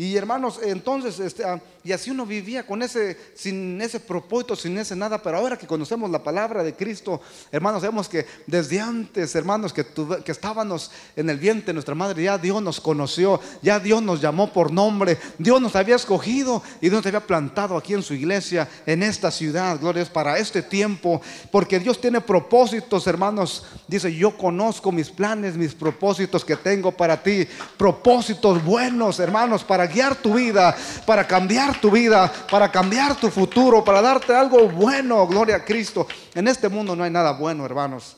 Y 0.00 0.16
hermanos, 0.16 0.60
entonces, 0.62 1.18
este, 1.18 1.44
ah, 1.44 1.60
y 1.82 1.90
así 1.90 2.12
uno 2.12 2.24
vivía 2.24 2.64
con 2.64 2.82
ese, 2.82 3.18
sin 3.34 3.82
ese 3.82 3.98
propósito, 3.98 4.54
sin 4.54 4.78
ese 4.78 4.94
nada, 4.94 5.20
pero 5.20 5.38
ahora 5.38 5.58
que 5.58 5.66
conocemos 5.66 6.08
la 6.08 6.22
palabra 6.22 6.62
de 6.62 6.72
Cristo, 6.72 7.20
hermanos, 7.50 7.82
vemos 7.82 8.08
que 8.08 8.24
desde 8.46 8.78
antes, 8.78 9.34
hermanos, 9.34 9.72
que, 9.72 9.84
que 10.24 10.30
estábamos 10.30 10.92
en 11.16 11.28
el 11.28 11.38
vientre 11.38 11.66
de 11.66 11.72
nuestra 11.72 11.96
madre, 11.96 12.22
ya 12.22 12.38
Dios 12.38 12.62
nos 12.62 12.80
conoció, 12.80 13.40
ya 13.60 13.80
Dios 13.80 14.00
nos 14.00 14.20
llamó 14.20 14.52
por 14.52 14.70
nombre, 14.72 15.18
Dios 15.36 15.60
nos 15.60 15.74
había 15.74 15.96
escogido 15.96 16.62
y 16.80 16.90
Dios 16.90 17.00
nos 17.00 17.06
había 17.06 17.26
plantado 17.26 17.76
aquí 17.76 17.94
en 17.94 18.04
su 18.04 18.14
iglesia, 18.14 18.68
en 18.86 19.02
esta 19.02 19.32
ciudad, 19.32 19.80
gloria 19.80 20.04
es 20.04 20.10
para 20.10 20.38
este 20.38 20.62
tiempo, 20.62 21.20
porque 21.50 21.80
Dios 21.80 22.00
tiene 22.00 22.20
propósitos, 22.20 23.08
hermanos, 23.08 23.66
dice, 23.88 24.14
yo 24.14 24.36
conozco 24.36 24.92
mis 24.92 25.10
planes, 25.10 25.56
mis 25.56 25.74
propósitos 25.74 26.44
que 26.44 26.54
tengo 26.54 26.92
para 26.92 27.20
ti, 27.20 27.48
propósitos 27.76 28.64
buenos, 28.64 29.18
hermanos, 29.18 29.64
para 29.64 29.87
guiar 29.88 30.14
tu 30.16 30.34
vida, 30.34 30.76
para 31.04 31.26
cambiar 31.26 31.80
tu 31.80 31.90
vida, 31.90 32.32
para 32.50 32.70
cambiar 32.70 33.16
tu 33.16 33.30
futuro, 33.30 33.84
para 33.84 34.00
darte 34.00 34.34
algo 34.34 34.68
bueno, 34.68 35.26
gloria 35.26 35.56
a 35.56 35.64
Cristo. 35.64 36.06
En 36.34 36.46
este 36.46 36.68
mundo 36.68 36.94
no 36.94 37.04
hay 37.04 37.10
nada 37.10 37.32
bueno, 37.32 37.64
hermanos. 37.64 38.16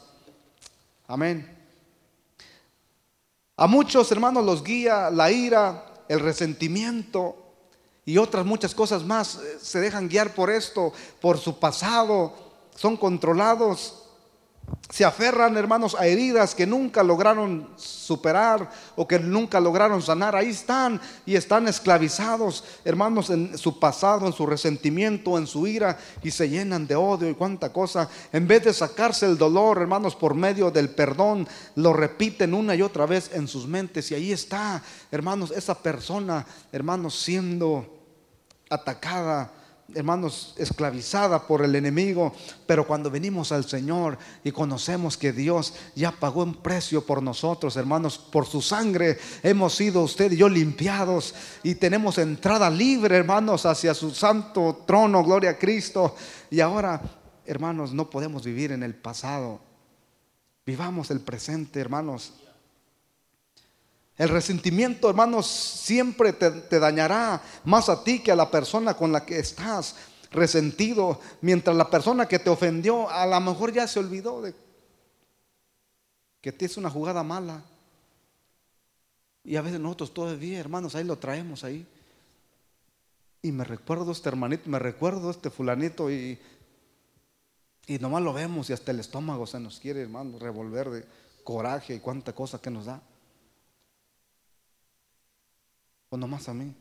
Amén. 1.08 1.58
A 3.56 3.66
muchos 3.66 4.10
hermanos 4.12 4.44
los 4.44 4.62
guía 4.64 5.10
la 5.10 5.30
ira, 5.30 5.84
el 6.08 6.20
resentimiento 6.20 7.36
y 8.04 8.18
otras 8.18 8.46
muchas 8.46 8.74
cosas 8.74 9.04
más. 9.04 9.38
Se 9.60 9.80
dejan 9.80 10.08
guiar 10.08 10.34
por 10.34 10.50
esto, 10.50 10.92
por 11.20 11.38
su 11.38 11.58
pasado, 11.58 12.34
son 12.74 12.96
controlados 12.96 13.99
se 14.90 15.04
aferran, 15.04 15.56
hermanos, 15.56 15.94
a 15.94 16.06
heridas 16.06 16.52
que 16.52 16.66
nunca 16.66 17.04
lograron 17.04 17.68
superar 17.76 18.68
o 18.96 19.06
que 19.06 19.20
nunca 19.20 19.60
lograron 19.60 20.02
sanar. 20.02 20.34
Ahí 20.34 20.48
están 20.48 21.00
y 21.24 21.36
están 21.36 21.68
esclavizados, 21.68 22.64
hermanos, 22.84 23.30
en 23.30 23.56
su 23.56 23.78
pasado, 23.78 24.26
en 24.26 24.32
su 24.32 24.46
resentimiento, 24.46 25.38
en 25.38 25.46
su 25.46 25.68
ira 25.68 25.96
y 26.24 26.32
se 26.32 26.48
llenan 26.48 26.88
de 26.88 26.96
odio 26.96 27.30
y 27.30 27.34
cuánta 27.34 27.72
cosa. 27.72 28.10
En 28.32 28.48
vez 28.48 28.64
de 28.64 28.74
sacarse 28.74 29.26
el 29.26 29.38
dolor, 29.38 29.78
hermanos, 29.78 30.16
por 30.16 30.34
medio 30.34 30.72
del 30.72 30.90
perdón, 30.90 31.46
lo 31.76 31.92
repiten 31.92 32.52
una 32.52 32.74
y 32.74 32.82
otra 32.82 33.06
vez 33.06 33.30
en 33.32 33.46
sus 33.46 33.68
mentes. 33.68 34.10
Y 34.10 34.16
ahí 34.16 34.32
está, 34.32 34.82
hermanos, 35.12 35.52
esa 35.52 35.80
persona, 35.80 36.44
hermanos, 36.72 37.16
siendo 37.16 37.86
atacada 38.68 39.52
hermanos, 39.94 40.54
esclavizada 40.58 41.46
por 41.46 41.64
el 41.64 41.74
enemigo, 41.74 42.32
pero 42.66 42.86
cuando 42.86 43.10
venimos 43.10 43.52
al 43.52 43.64
Señor 43.64 44.18
y 44.44 44.52
conocemos 44.52 45.16
que 45.16 45.32
Dios 45.32 45.74
ya 45.94 46.12
pagó 46.12 46.42
un 46.42 46.54
precio 46.54 47.04
por 47.04 47.22
nosotros, 47.22 47.76
hermanos, 47.76 48.18
por 48.18 48.46
su 48.46 48.62
sangre 48.62 49.18
hemos 49.42 49.74
sido 49.74 50.02
usted 50.02 50.32
y 50.32 50.36
yo 50.36 50.48
limpiados 50.48 51.34
y 51.62 51.74
tenemos 51.74 52.18
entrada 52.18 52.70
libre, 52.70 53.16
hermanos, 53.16 53.66
hacia 53.66 53.94
su 53.94 54.10
santo 54.12 54.84
trono, 54.86 55.22
gloria 55.24 55.50
a 55.50 55.58
Cristo. 55.58 56.14
Y 56.50 56.60
ahora, 56.60 57.00
hermanos, 57.46 57.92
no 57.92 58.10
podemos 58.10 58.44
vivir 58.44 58.72
en 58.72 58.82
el 58.82 58.94
pasado. 58.94 59.60
Vivamos 60.66 61.10
el 61.10 61.20
presente, 61.20 61.80
hermanos. 61.80 62.34
El 64.20 64.28
resentimiento, 64.28 65.08
hermanos, 65.08 65.46
siempre 65.46 66.34
te, 66.34 66.78
dañará 66.78 67.40
más 67.64 67.88
a 67.88 68.04
ti 68.04 68.22
que 68.22 68.30
a 68.30 68.36
la 68.36 68.50
persona 68.50 68.92
con 68.92 69.12
la 69.12 69.24
que 69.24 69.38
estás 69.38 69.96
resentido, 70.30 71.18
mientras 71.40 71.74
la 71.74 71.88
persona 71.88 72.28
que 72.28 72.38
te 72.38 72.50
ofendió 72.50 73.08
a 73.08 73.24
lo 73.24 73.40
mejor 73.40 73.72
ya 73.72 73.88
se 73.88 73.98
olvidó 73.98 74.42
de 74.42 74.54
que 76.42 76.52
te 76.52 76.66
hizo 76.66 76.80
una 76.80 76.90
jugada 76.90 77.22
mala. 77.22 77.64
Y 79.42 79.56
a 79.56 79.62
veces 79.62 79.80
nosotros 79.80 80.12
todavía, 80.12 80.60
hermanos, 80.60 80.94
ahí 80.94 81.04
lo 81.04 81.16
traemos 81.16 81.64
ahí. 81.64 81.86
Y 83.40 83.52
me 83.52 83.64
recuerdo 83.64 84.12
este 84.12 84.28
hermanito, 84.28 84.68
me 84.68 84.78
recuerdo 84.78 85.30
este 85.30 85.48
fulanito 85.48 86.10
y, 86.10 86.38
y 87.86 87.98
nomás 87.98 88.22
lo 88.22 88.34
vemos 88.34 88.68
y 88.68 88.74
hasta 88.74 88.90
el 88.90 89.00
estómago 89.00 89.46
se 89.46 89.58
nos 89.60 89.80
quiere, 89.80 90.02
hermano, 90.02 90.38
revolver 90.38 90.90
de 90.90 91.06
coraje 91.42 91.94
y 91.94 92.00
cuánta 92.00 92.34
cosa 92.34 92.60
que 92.60 92.70
nos 92.70 92.84
da 92.84 93.00
o 96.10 96.16
nomás 96.16 96.48
a 96.48 96.54
mí. 96.54 96.74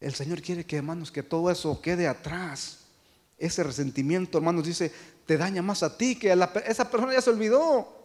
El 0.00 0.14
Señor 0.14 0.40
quiere 0.40 0.64
que, 0.64 0.76
hermanos, 0.76 1.10
que 1.10 1.22
todo 1.22 1.50
eso 1.50 1.80
quede 1.82 2.06
atrás. 2.06 2.84
Ese 3.36 3.62
resentimiento, 3.62 4.38
hermanos, 4.38 4.64
dice, 4.64 4.92
te 5.26 5.36
daña 5.36 5.60
más 5.60 5.82
a 5.82 5.96
ti 5.96 6.16
que 6.16 6.32
a 6.32 6.52
esa 6.66 6.88
persona 6.88 7.12
ya 7.12 7.20
se 7.20 7.30
olvidó. 7.30 7.96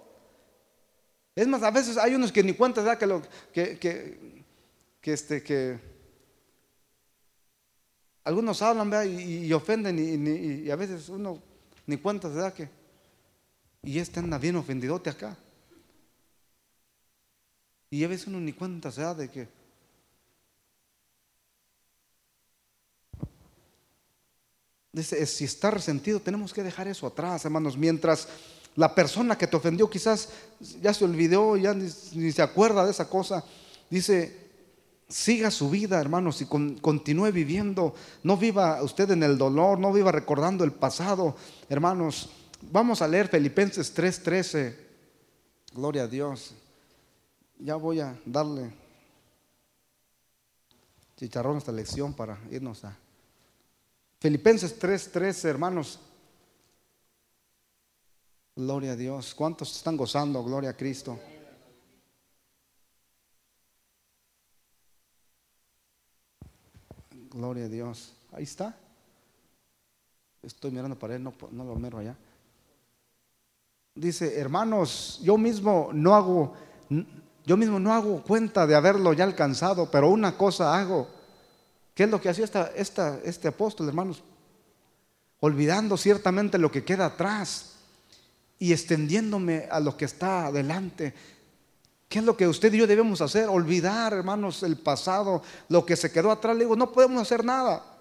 Es 1.35 1.47
más, 1.47 1.63
a 1.63 1.71
veces 1.71 1.97
hay 1.97 2.15
unos 2.15 2.31
que 2.31 2.43
ni 2.43 2.53
cuenta 2.53 2.83
da 2.83 2.97
que 2.97 3.21
que, 3.51 4.43
que, 5.01 5.13
este 5.13 5.41
que 5.41 5.79
algunos 8.23 8.61
hablan 8.61 8.91
y, 9.19 9.51
ofenden 9.53 9.97
y, 9.99 10.69
a 10.69 10.75
veces 10.75 11.09
uno 11.09 11.41
ni 11.85 11.97
cuenta 11.97 12.29
da 12.29 12.53
que 12.53 12.69
y 13.81 13.99
este 13.99 14.19
anda 14.19 14.37
bien 14.37 14.55
ofendidote 14.55 15.09
acá. 15.09 15.37
Y 17.93 18.03
a 18.03 18.07
veces 18.07 18.25
uno 18.25 18.39
ni 18.39 18.53
cuenta 18.53 18.91
se 18.91 19.01
da 19.01 19.13
de 19.13 19.29
que 19.29 19.47
si 25.03 25.43
está 25.43 25.69
resentido, 25.69 26.19
tenemos 26.19 26.51
que 26.53 26.63
dejar 26.63 26.87
eso 26.87 27.05
atrás, 27.05 27.45
hermanos. 27.45 27.77
Mientras 27.77 28.27
la 28.75 28.95
persona 28.95 29.37
que 29.37 29.45
te 29.45 29.55
ofendió 29.55 29.91
quizás 29.91 30.29
ya 30.81 30.91
se 30.91 31.05
olvidó, 31.05 31.55
ya 31.55 31.75
ni, 31.75 32.31
se 32.31 32.41
acuerda 32.41 32.83
de 32.83 32.89
esa 32.89 33.07
cosa. 33.07 33.45
Dice, 33.91 34.39
siga 35.07 35.51
su 35.51 35.69
vida, 35.69 36.01
hermanos, 36.01 36.41
y 36.41 36.45
continúe 36.45 37.31
viviendo. 37.31 37.93
No 38.23 38.37
viva 38.37 38.81
usted 38.81 39.11
en 39.11 39.21
el 39.21 39.37
dolor, 39.37 39.77
no 39.77 39.93
viva 39.93 40.11
recordando 40.11 40.63
el 40.63 40.71
pasado, 40.71 41.35
hermanos. 41.69 42.31
Vamos 42.71 43.03
a 43.03 43.07
leer 43.07 43.27
Filipenses 43.27 43.93
3:13. 43.93 44.77
Gloria 45.75 46.03
a 46.03 46.07
Dios 46.07 46.55
ya 47.59 47.75
voy 47.75 47.99
a 47.99 48.19
darle 48.25 48.73
chicharrón 51.15 51.57
esta 51.57 51.71
lección 51.71 52.13
para 52.13 52.37
irnos 52.51 52.83
a 52.83 52.97
Filipenses 54.23 54.79
3:13, 54.79 55.49
hermanos. 55.49 55.99
Gloria 58.55 58.93
a 58.93 58.95
Dios. 58.95 59.35
¿Cuántos 59.35 59.75
están 59.75 59.97
gozando? 59.97 60.41
Gloria 60.43 60.69
a 60.69 60.77
Cristo. 60.77 61.19
Gloria 67.31 67.65
a 67.65 67.67
Dios. 67.67 68.13
Ahí 68.31 68.43
está. 68.43 68.77
Estoy 70.41 70.71
mirando 70.71 70.97
para 70.97 71.15
él, 71.15 71.23
no, 71.23 71.33
no 71.51 71.65
lo 71.65 71.75
miro 71.75 71.97
allá. 71.97 72.15
Dice, 73.93 74.39
hermanos, 74.39 75.19
yo 75.21 75.37
mismo 75.37 75.89
no 75.93 76.15
hago 76.15 76.53
yo 77.45 77.57
mismo 77.57 77.79
no 77.79 77.93
hago 77.93 78.23
cuenta 78.23 78.65
de 78.65 78.75
haberlo 78.75 79.13
ya 79.13 79.25
alcanzado, 79.25 79.89
pero 79.91 80.09
una 80.09 80.37
cosa 80.37 80.77
hago. 80.77 81.07
¿Qué 81.93 82.03
es 82.03 82.09
lo 82.09 82.21
que 82.21 82.29
hacía 82.29 82.45
esta, 82.75 83.19
este 83.23 83.47
apóstol, 83.47 83.87
hermanos? 83.87 84.23
Olvidando 85.39 85.97
ciertamente 85.97 86.57
lo 86.57 86.71
que 86.71 86.83
queda 86.83 87.07
atrás 87.07 87.73
y 88.59 88.71
extendiéndome 88.71 89.67
a 89.69 89.79
lo 89.79 89.97
que 89.97 90.05
está 90.05 90.47
adelante. 90.47 91.13
¿Qué 92.07 92.19
es 92.19 92.25
lo 92.25 92.37
que 92.37 92.47
usted 92.47 92.71
y 92.73 92.77
yo 92.77 92.87
debemos 92.87 93.21
hacer? 93.21 93.49
Olvidar, 93.49 94.13
hermanos, 94.13 94.63
el 94.63 94.77
pasado, 94.77 95.43
lo 95.67 95.85
que 95.85 95.95
se 95.95 96.11
quedó 96.11 96.31
atrás. 96.31 96.55
Le 96.55 96.63
digo, 96.63 96.75
no 96.75 96.91
podemos 96.91 97.21
hacer 97.21 97.43
nada. 97.43 97.92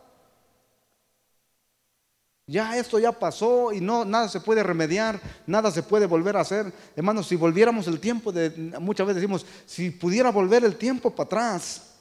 Ya 2.46 2.76
esto 2.76 2.98
ya 2.98 3.12
pasó 3.12 3.72
y 3.72 3.80
no 3.80 4.04
nada 4.04 4.28
se 4.28 4.40
puede 4.40 4.62
remediar, 4.62 5.20
nada 5.46 5.70
se 5.70 5.82
puede 5.82 6.06
volver 6.06 6.36
a 6.36 6.40
hacer. 6.40 6.72
Hermanos, 6.96 7.28
si 7.28 7.36
volviéramos 7.36 7.86
el 7.86 8.00
tiempo 8.00 8.32
de 8.32 8.50
muchas 8.80 9.06
veces 9.06 9.22
decimos, 9.22 9.46
si 9.64 9.90
pudiera 9.90 10.30
volver 10.30 10.64
el 10.64 10.76
tiempo 10.76 11.10
para 11.10 11.26
atrás, 11.26 11.92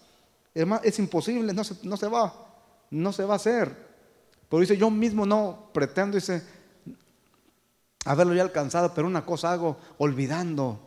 es 0.54 1.00
imposible, 1.00 1.54
no 1.54 1.64
se, 1.64 1.76
no 1.84 1.96
se 1.96 2.08
va, 2.08 2.34
no 2.90 3.14
se 3.14 3.24
va 3.24 3.34
a 3.34 3.38
hacer. 3.38 3.92
Pero 4.50 4.62
dice, 4.62 4.76
yo 4.76 4.90
mismo 4.90 5.26
no 5.26 5.70
pretendo 5.74 6.16
dice 6.16 6.44
haberlo 8.06 8.34
ya 8.34 8.42
alcanzado, 8.42 8.94
pero 8.94 9.08
una 9.08 9.26
cosa 9.26 9.52
hago 9.52 9.78
olvidando 9.98 10.80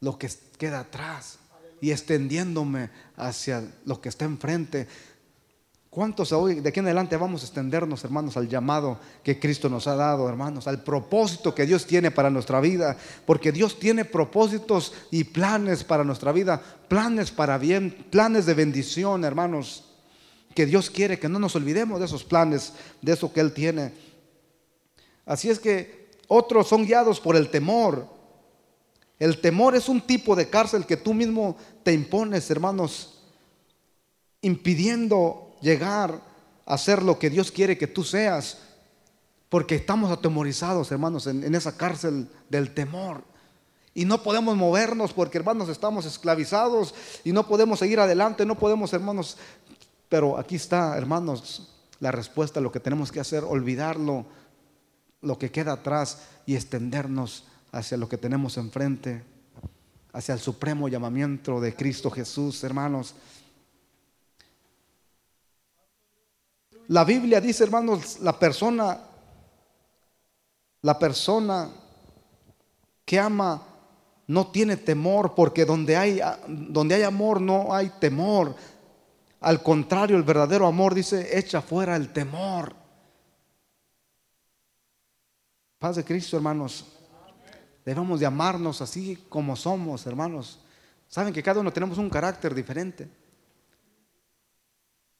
lo 0.00 0.18
que 0.18 0.30
queda 0.56 0.80
atrás 0.80 1.38
y 1.80 1.90
extendiéndome 1.90 2.90
hacia 3.16 3.64
lo 3.84 4.00
que 4.00 4.08
está 4.08 4.24
enfrente. 4.24 4.88
¿Cuántos 5.94 6.32
hoy, 6.32 6.56
de 6.56 6.70
aquí 6.70 6.80
en 6.80 6.86
adelante 6.86 7.16
vamos 7.16 7.42
a 7.42 7.44
extendernos, 7.44 8.02
hermanos, 8.02 8.36
al 8.36 8.48
llamado 8.48 8.98
que 9.22 9.38
Cristo 9.38 9.68
nos 9.68 9.86
ha 9.86 9.94
dado, 9.94 10.28
hermanos, 10.28 10.66
al 10.66 10.82
propósito 10.82 11.54
que 11.54 11.66
Dios 11.66 11.86
tiene 11.86 12.10
para 12.10 12.30
nuestra 12.30 12.60
vida? 12.60 12.96
Porque 13.24 13.52
Dios 13.52 13.78
tiene 13.78 14.04
propósitos 14.04 14.92
y 15.12 15.22
planes 15.22 15.84
para 15.84 16.02
nuestra 16.02 16.32
vida, 16.32 16.60
planes 16.88 17.30
para 17.30 17.58
bien, 17.58 18.06
planes 18.10 18.44
de 18.44 18.54
bendición, 18.54 19.24
hermanos, 19.24 19.84
que 20.52 20.66
Dios 20.66 20.90
quiere 20.90 21.20
que 21.20 21.28
no 21.28 21.38
nos 21.38 21.54
olvidemos 21.54 22.00
de 22.00 22.06
esos 22.06 22.24
planes, 22.24 22.72
de 23.00 23.12
eso 23.12 23.32
que 23.32 23.38
Él 23.38 23.52
tiene. 23.52 23.92
Así 25.24 25.48
es 25.48 25.60
que 25.60 26.10
otros 26.26 26.66
son 26.66 26.86
guiados 26.86 27.20
por 27.20 27.36
el 27.36 27.50
temor. 27.50 28.08
El 29.20 29.40
temor 29.40 29.76
es 29.76 29.88
un 29.88 30.00
tipo 30.00 30.34
de 30.34 30.50
cárcel 30.50 30.86
que 30.86 30.96
tú 30.96 31.14
mismo 31.14 31.56
te 31.84 31.92
impones, 31.92 32.50
hermanos, 32.50 33.22
impidiendo 34.42 35.53
llegar 35.60 36.20
a 36.66 36.78
ser 36.78 37.02
lo 37.02 37.18
que 37.18 37.30
Dios 37.30 37.50
quiere 37.50 37.78
que 37.78 37.86
tú 37.86 38.04
seas, 38.04 38.58
porque 39.48 39.76
estamos 39.76 40.10
atemorizados, 40.10 40.90
hermanos, 40.90 41.26
en, 41.26 41.54
esa 41.54 41.76
cárcel 41.76 42.28
del 42.48 42.74
temor. 42.74 43.22
Y 43.94 44.04
no 44.04 44.22
podemos 44.22 44.56
movernos 44.56 45.12
porque, 45.12 45.38
hermanos, 45.38 45.68
estamos 45.68 46.04
esclavizados 46.04 46.94
y 47.22 47.32
no 47.32 47.46
podemos 47.46 47.78
seguir 47.78 48.00
adelante, 48.00 48.44
no 48.44 48.58
podemos, 48.58 48.92
hermanos. 48.92 49.36
Pero 50.08 50.38
aquí 50.38 50.56
está, 50.56 50.96
hermanos, 50.96 51.72
la 52.00 52.10
respuesta, 52.10 52.60
lo 52.60 52.72
que 52.72 52.80
tenemos 52.80 53.12
que 53.12 53.20
hacer, 53.20 53.44
olvidarlo, 53.44 54.26
lo 55.22 55.38
que 55.38 55.52
queda 55.52 55.74
atrás 55.74 56.22
y 56.46 56.56
extendernos 56.56 57.44
hacia 57.70 57.96
lo 57.96 58.08
que 58.08 58.18
tenemos 58.18 58.56
enfrente, 58.56 59.22
hacia 60.12 60.34
el 60.34 60.40
supremo 60.40 60.88
llamamiento 60.88 61.60
de 61.60 61.74
Cristo 61.74 62.10
Jesús, 62.10 62.62
hermanos. 62.64 63.14
La 66.88 67.04
Biblia 67.04 67.40
dice, 67.40 67.64
hermanos, 67.64 68.20
la 68.20 68.38
persona, 68.38 69.00
la 70.82 70.98
persona 70.98 71.70
que 73.04 73.18
ama 73.18 73.62
no 74.26 74.48
tiene 74.48 74.76
temor, 74.76 75.34
porque 75.34 75.64
donde 75.64 75.96
hay, 75.96 76.20
donde 76.48 76.96
hay 76.96 77.02
amor 77.02 77.40
no 77.40 77.74
hay 77.74 77.90
temor. 78.00 78.54
Al 79.40 79.62
contrario, 79.62 80.16
el 80.16 80.22
verdadero 80.22 80.66
amor 80.66 80.94
dice, 80.94 81.38
echa 81.38 81.60
fuera 81.60 81.96
el 81.96 82.12
temor. 82.12 82.74
Paz 85.78 85.96
de 85.96 86.04
Cristo, 86.04 86.36
hermanos. 86.36 86.86
Debemos 87.84 88.18
de 88.20 88.26
amarnos 88.26 88.80
así 88.80 89.16
como 89.28 89.56
somos, 89.56 90.06
hermanos. 90.06 90.58
Saben 91.08 91.34
que 91.34 91.42
cada 91.42 91.60
uno 91.60 91.72
tenemos 91.72 91.98
un 91.98 92.08
carácter 92.08 92.54
diferente. 92.54 93.08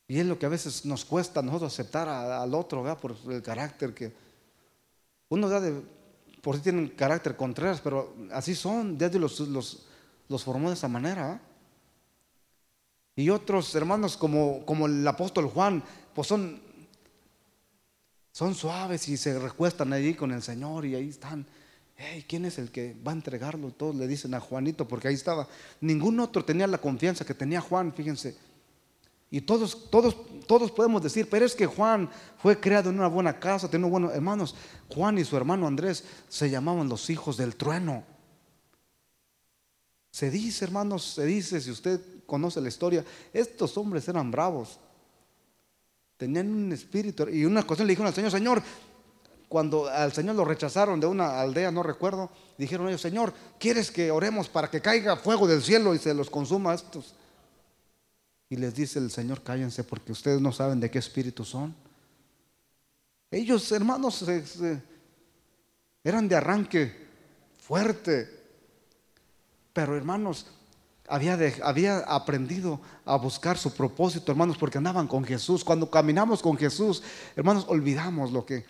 Y 0.07 0.19
es 0.19 0.27
lo 0.27 0.39
que 0.39 0.47
a 0.47 0.51
veces 0.51 0.85
nos 0.85 1.05
cuesta 1.05 1.41
nosotros 1.43 1.73
aceptar 1.73 2.09
al 2.09 2.55
otro, 2.55 2.83
¿verdad? 2.83 3.01
Por 3.01 3.17
el 3.31 3.43
carácter 3.43 3.95
que 3.95 4.13
uno 5.31 5.49
da 5.49 5.61
de, 5.61 5.81
por 6.43 6.57
si 6.57 6.63
tienen 6.63 6.89
carácter 6.89 7.37
contrario, 7.37 7.81
pero 7.83 8.15
así 8.31 8.55
son, 8.55 8.99
Dios 8.99 9.15
los, 9.15 9.41
los, 9.41 9.87
los 10.29 10.45
formó 10.45 10.69
de 10.69 10.75
esa 10.75 10.89
manera. 10.89 11.41
Y 13.17 13.31
otros 13.31 13.75
hermanos 13.75 14.17
como, 14.17 14.65
como 14.67 14.87
el 14.87 15.07
apóstol 15.07 15.49
Juan, 15.49 15.83
pues 16.15 16.29
son, 16.29 16.61
son 18.33 18.55
suaves 18.55 19.09
y 19.09 19.17
se 19.17 19.39
recuestan 19.39 19.93
allí 19.93 20.15
con 20.15 20.33
el 20.33 20.43
Señor 20.43 20.85
y 20.85 20.95
ahí 20.97 21.09
están. 21.09 21.47
Hey, 21.97 22.25
¿Quién 22.29 22.45
es 22.45 22.59
el 22.59 22.73
que 22.73 22.95
va 23.07 23.13
a 23.13 23.15
entregarlo? 23.15 23.71
Todos 23.71 23.95
le 23.95 24.09
dicen 24.09 24.35
a 24.35 24.41
Juanito 24.41 24.87
porque 24.87 25.09
ahí 25.09 25.15
estaba. 25.15 25.49
Ningún 25.81 26.19
otro 26.19 26.45
tenía 26.45 26.67
la 26.67 26.79
confianza 26.79 27.25
que 27.25 27.35
tenía 27.35 27.61
Juan, 27.61 27.93
fíjense. 27.95 28.37
Y 29.31 29.41
todos, 29.41 29.91
todos, 29.91 30.17
todos 30.47 30.71
podemos 30.71 31.03
decir, 31.03 31.29
pero 31.29 31.45
es 31.45 31.55
que 31.55 31.67
Juan 31.67 32.09
fue 32.39 32.61
creado 32.61 32.91
en 32.91 32.99
una 32.99 33.09
buena 33.09 33.39
casa, 33.41 33.69
tenía 33.69 33.89
buenos 33.89 34.15
hermanos. 34.15 34.55
Juan 34.89 35.19
y 35.19 35.25
su 35.25 35.37
hermano 35.37 35.67
Andrés 35.67 36.05
se 36.29 36.51
llamaban 36.51 36.89
los 36.89 37.11
hijos 37.11 37.37
del 37.37 37.57
trueno. 37.57 38.05
Se 40.11 40.31
dice, 40.31 40.65
hermanos, 40.65 41.15
se 41.15 41.25
dice, 41.25 41.61
si 41.61 41.73
usted 41.73 42.01
conoce 42.27 42.61
la 42.61 42.69
historia, 42.69 43.05
estos 43.33 43.77
hombres 43.77 44.07
eran 44.07 44.31
bravos. 44.31 44.79
Tenían 46.17 46.53
un 46.53 46.73
espíritu. 46.73 47.29
Y 47.29 47.45
una 47.45 47.67
cosa 47.67 47.83
le 47.83 47.91
dijeron 47.91 48.07
al 48.07 48.15
Señor, 48.15 48.31
Señor, 48.31 48.63
cuando 49.49 49.89
al 49.89 50.13
Señor 50.13 50.37
lo 50.37 50.45
rechazaron 50.45 51.01
de 51.01 51.07
una 51.07 51.41
aldea, 51.41 51.71
no 51.71 51.83
recuerdo, 51.83 52.31
dijeron 52.57 52.89
ellos, 52.89 53.01
Señor, 53.01 53.33
¿quieres 53.59 53.91
que 53.91 54.11
oremos 54.11 54.49
para 54.49 54.71
que 54.71 54.81
caiga 54.81 55.17
fuego 55.17 55.49
del 55.49 55.63
cielo 55.63 55.95
y 55.95 55.99
se 55.99 56.15
los 56.15 56.31
consuma 56.31 56.73
a 56.73 56.75
estos? 56.75 57.15
Y 58.55 58.57
les 58.57 58.73
dice 58.73 59.01
el 59.01 59.11
Señor, 59.11 59.43
cállense 59.43 59.83
porque 59.83 60.13
ustedes 60.13 60.41
no 60.41 60.53
saben 60.53 60.79
de 60.79 60.89
qué 60.89 61.01
espíritu 61.01 61.45
son. 61.45 61.75
Ellos, 63.29 63.73
hermanos, 63.73 64.25
eran 66.05 66.29
de 66.29 66.37
arranque 66.37 67.09
fuerte. 67.59 68.31
Pero, 69.73 69.97
hermanos, 69.97 70.47
había, 71.09 71.37
había 71.65 71.99
aprendido 71.99 72.81
a 73.05 73.17
buscar 73.17 73.59
su 73.59 73.75
propósito, 73.75 74.31
hermanos, 74.31 74.57
porque 74.57 74.79
andaban 74.79 75.09
con 75.09 75.25
Jesús. 75.25 75.65
Cuando 75.65 75.91
caminamos 75.91 76.41
con 76.41 76.57
Jesús, 76.57 77.03
hermanos, 77.35 77.65
olvidamos 77.67 78.31
lo 78.31 78.47
que 78.47 78.65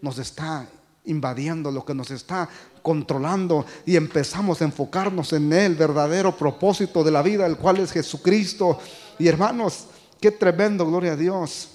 nos 0.00 0.18
está 0.18 0.68
invadiendo, 1.04 1.70
lo 1.70 1.84
que 1.84 1.94
nos 1.94 2.10
está 2.10 2.48
controlando 2.82 3.64
y 3.86 3.96
empezamos 3.96 4.60
a 4.60 4.64
enfocarnos 4.64 5.32
en 5.32 5.52
el 5.52 5.74
verdadero 5.74 6.36
propósito 6.36 7.02
de 7.04 7.10
la 7.10 7.22
vida, 7.22 7.46
el 7.46 7.56
cual 7.56 7.78
es 7.78 7.92
Jesucristo. 7.92 8.78
Y 9.18 9.28
hermanos, 9.28 9.86
qué 10.20 10.30
tremendo, 10.30 10.86
gloria 10.86 11.12
a 11.12 11.16
Dios, 11.16 11.70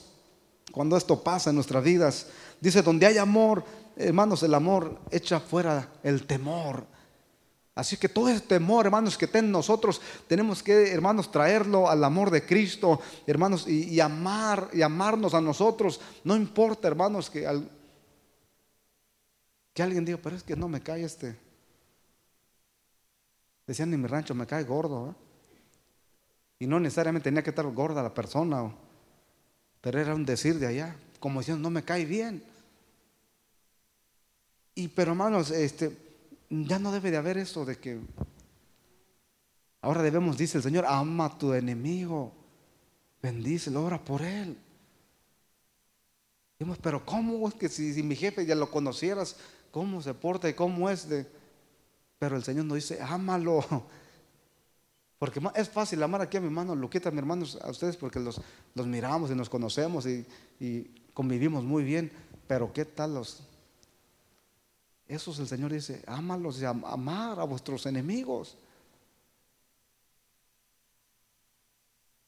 cuando 0.72 0.98
esto 0.98 1.24
pasa 1.24 1.50
en 1.50 1.56
nuestras 1.56 1.84
vidas. 1.84 2.28
Dice, 2.60 2.82
donde 2.82 3.06
hay 3.06 3.18
amor, 3.18 3.64
hermanos, 3.96 4.44
el 4.44 4.54
amor 4.54 5.00
echa 5.12 5.40
fuera 5.40 5.90
el 6.04 6.26
temor. 6.26 6.86
Así 7.78 7.96
que 7.96 8.10
todo 8.10 8.28
ese 8.28 8.42
temor, 8.42 8.88
hermanos, 8.88 9.16
que 9.16 9.26
está 9.26 9.38
en 9.38 9.52
nosotros, 9.52 10.02
tenemos 10.28 10.64
que, 10.64 10.92
hermanos, 10.92 11.32
traerlo 11.32 11.88
al 11.88 12.04
amor 12.04 12.32
de 12.32 12.44
Cristo, 12.44 13.00
hermanos, 13.28 13.68
y, 13.68 14.00
amar, 14.00 14.70
y 14.74 14.82
amarnos 14.82 15.36
a 15.36 15.42
nosotros. 15.42 16.02
No 16.24 16.36
importa, 16.36 16.88
hermanos, 16.88 17.30
que, 17.30 17.46
que 19.78 19.84
alguien 19.84 20.04
diga, 20.06 20.18
pero 20.18 20.36
es 20.36 20.42
que 20.42 20.56
no 20.56 20.68
me 20.68 20.82
cae 20.82 21.04
este. 21.04 21.38
Decían 23.68 23.94
en 23.94 24.02
mi 24.02 24.08
rancho, 24.08 24.34
me 24.34 24.48
cae 24.48 24.64
gordo. 24.64 25.12
¿eh? 25.12 25.16
Y 26.58 26.66
no 26.66 26.80
necesariamente 26.80 27.26
tenía 27.26 27.44
que 27.44 27.52
estar 27.52 27.68
gorda 27.68 28.02
la 28.02 28.12
persona, 28.12 28.74
pero 29.80 30.00
era 30.00 30.16
un 30.16 30.26
decir 30.26 30.58
de 30.58 30.66
allá, 30.66 30.96
como 31.20 31.42
diciendo, 31.42 31.62
no 31.62 31.70
me 31.70 31.84
cae 31.84 32.06
bien. 32.06 32.44
Y 34.74 34.88
pero 34.88 35.12
hermanos, 35.12 35.52
este, 35.52 35.96
ya 36.50 36.80
no 36.80 36.92
debe 36.92 37.12
de 37.12 37.18
haber 37.18 37.38
eso 37.38 37.64
de 37.64 37.78
que 37.78 38.00
ahora 39.82 40.02
debemos, 40.02 40.40
dice 40.40 40.58
el 40.58 40.64
Señor, 40.64 40.86
ama 40.88 41.26
a 41.26 41.38
tu 41.38 41.54
enemigo, 41.54 42.34
bendícelo, 43.22 43.84
ora 43.84 44.04
por 44.04 44.24
él. 44.24 44.58
Dijimos, 46.58 46.80
pero 46.82 47.06
¿cómo 47.06 47.48
es 47.48 47.54
que 47.54 47.70
si, 47.70 47.94
si, 47.94 48.02
mi 48.02 48.16
jefe 48.16 48.44
ya 48.44 48.56
lo 48.56 48.72
conocieras, 48.72 49.36
cómo 49.78 50.02
se 50.02 50.16
porta 50.16 50.50
y 50.50 50.56
cómo 50.56 50.90
es 50.90 51.08
de... 51.08 51.28
Pero 52.18 52.36
el 52.36 52.44
Señor 52.44 52.66
nos 52.66 52.78
dice, 52.78 53.00
ámalo. 53.00 53.64
Porque 55.20 55.40
es 55.54 55.70
fácil 55.70 56.02
amar 56.02 56.20
aquí 56.20 56.36
a 56.36 56.40
mi 56.40 56.48
hermano 56.48 56.76
Luquita, 56.76 57.10
a 57.10 57.12
mis 57.12 57.20
hermanos, 57.20 57.60
a 57.62 57.70
ustedes, 57.70 57.96
porque 57.96 58.20
los, 58.20 58.42
miramos 58.76 59.30
y 59.30 59.36
nos 59.36 59.50
conocemos 59.50 60.08
y, 60.08 60.26
convivimos 61.14 61.64
muy 61.64 61.84
bien. 61.84 62.12
Pero 62.48 62.74
¿qué 62.74 62.86
tal 62.86 63.14
los? 63.16 63.44
Esos 65.08 65.38
el 65.38 65.48
Señor 65.48 65.72
dice, 65.72 66.04
ámalos 66.08 66.60
y 66.60 66.66
amar 66.66 67.40
a 67.40 67.44
vuestros 67.44 67.86
enemigos. 67.86 68.58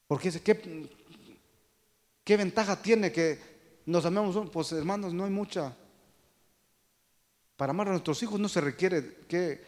Porque 0.08 0.32
¿qué, 0.42 0.90
¿qué 2.24 2.38
ventaja 2.38 2.80
tiene 2.80 3.12
que 3.12 3.40
nos 3.88 4.06
amemos? 4.06 4.50
Pues 4.52 4.72
hermanos, 4.72 5.14
no 5.14 5.26
hay 5.26 5.32
mucha. 5.32 5.76
Para 7.60 7.72
amar 7.72 7.90
a 7.90 7.92
nuestros 7.92 8.24
hijos 8.24 8.40
no 8.40 8.48
se 8.48 8.62
requiere 8.62 9.18
que 9.28 9.62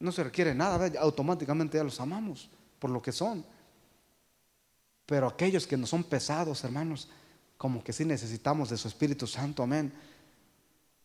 no 0.00 0.10
se 0.10 0.24
requiere 0.24 0.52
nada, 0.52 0.90
automáticamente 0.98 1.78
ya 1.78 1.84
los 1.84 2.00
amamos 2.00 2.50
por 2.80 2.90
lo 2.90 3.00
que 3.00 3.12
son. 3.12 3.46
Pero 5.06 5.28
aquellos 5.28 5.64
que 5.64 5.76
no 5.76 5.86
son 5.86 6.02
pesados, 6.02 6.64
hermanos, 6.64 7.08
como 7.56 7.84
que 7.84 7.92
sí 7.92 8.04
necesitamos 8.04 8.68
de 8.68 8.78
su 8.78 8.88
Espíritu 8.88 9.28
Santo, 9.28 9.62
amén, 9.62 9.92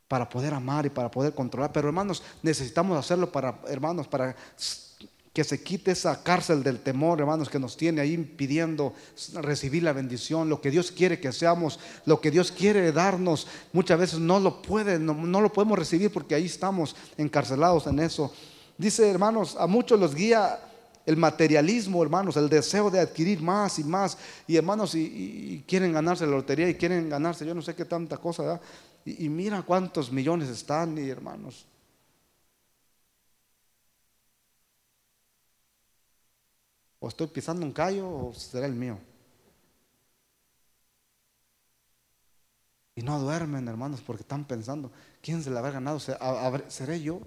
para 0.07 0.27
poder 0.27 0.55
amar 0.55 0.87
y 0.87 0.89
para 0.89 1.11
poder 1.11 1.35
controlar. 1.35 1.71
Pero 1.71 1.89
hermanos, 1.89 2.23
necesitamos 2.41 2.97
hacerlo 2.97 3.31
para, 3.31 3.61
hermanos, 3.67 4.07
para 4.07 4.35
que 5.37 5.43
se 5.43 5.61
quite 5.61 5.91
esa 5.91 6.23
cárcel 6.23 6.63
del 6.63 6.79
temor, 6.79 7.19
hermanos, 7.19 7.47
que 7.47 7.59
nos 7.59 7.77
tiene 7.77 8.01
ahí 8.01 8.13
impidiendo 8.13 8.95
recibir 9.35 9.83
la 9.83 9.93
bendición, 9.93 10.49
lo 10.49 10.59
que 10.59 10.71
Dios 10.71 10.91
quiere 10.91 11.19
que 11.19 11.31
seamos, 11.31 11.79
lo 12.07 12.19
que 12.19 12.31
Dios 12.31 12.51
quiere 12.51 12.91
darnos, 12.91 13.45
muchas 13.71 13.99
veces 13.99 14.17
no 14.17 14.39
lo 14.39 14.63
puede, 14.63 14.97
no 14.97 15.39
lo 15.39 15.53
podemos 15.53 15.77
recibir 15.77 16.11
porque 16.11 16.33
ahí 16.33 16.47
estamos 16.47 16.95
encarcelados 17.17 17.85
en 17.85 17.99
eso. 17.99 18.33
Dice, 18.79 19.07
hermanos, 19.07 19.55
a 19.59 19.67
muchos 19.67 19.99
los 19.99 20.15
guía 20.15 20.59
el 21.05 21.17
materialismo, 21.17 22.01
hermanos, 22.01 22.35
el 22.35 22.49
deseo 22.49 22.89
de 22.89 22.99
adquirir 22.99 23.39
más 23.39 23.77
y 23.77 23.83
más. 23.83 24.17
Y 24.47 24.55
hermanos, 24.55 24.95
y, 24.95 25.63
quieren 25.67 25.93
ganarse 25.93 26.25
la 26.25 26.31
lotería 26.31 26.67
y 26.67 26.73
quieren 26.73 27.11
ganarse, 27.11 27.45
yo 27.45 27.53
no 27.53 27.61
sé 27.61 27.75
qué 27.75 27.85
tanta 27.85 28.17
cosa, 28.17 28.59
Y, 29.05 29.25
y, 29.25 29.29
mira 29.29 29.61
cuántos 29.61 30.11
millones 30.11 30.49
están, 30.49 30.97
y 30.97 31.07
hermanos. 31.07 31.67
O 36.99 37.07
estoy 37.07 37.27
pisando 37.27 37.65
un 37.65 37.71
callo 37.71 38.09
o 38.09 38.33
será 38.33 38.65
el 38.65 38.73
mío. 38.73 38.99
Y 42.95 43.03
no 43.03 43.19
duermen, 43.19 43.67
hermanos, 43.67 44.01
porque 44.01 44.23
están 44.23 44.45
pensando, 44.45 44.91
¿quién 45.21 45.43
se 45.43 45.51
la 45.51 45.59
habrá 45.59 45.73
ganado? 45.73 45.99
¿Seré 46.67 46.99
yo? 46.99 47.21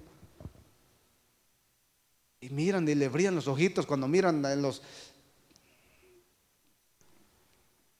Y 2.40 2.48
miran 2.50 2.88
y 2.88 2.94
le 2.96 3.08
brillan 3.08 3.36
los 3.36 3.46
ojitos 3.46 3.86
cuando 3.86 4.08
miran 4.08 4.44
en 4.44 4.62
los 4.62 4.82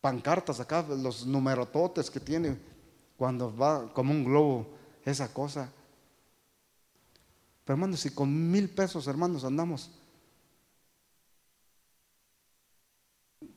pancartas 0.01 0.59
acá, 0.59 0.83
los 0.83 1.27
numerototes 1.27 2.11
que 2.11 2.19
tiene 2.19 2.59
cuando 3.17 3.55
va 3.55 3.93
como 3.93 4.13
un 4.13 4.25
globo 4.25 4.67
esa 5.05 5.33
cosa. 5.33 5.71
Pero 7.65 7.75
hermanos, 7.75 8.01
si 8.01 8.11
con 8.11 8.51
mil 8.51 8.69
pesos, 8.71 9.07
hermanos, 9.07 9.45
andamos, 9.45 9.91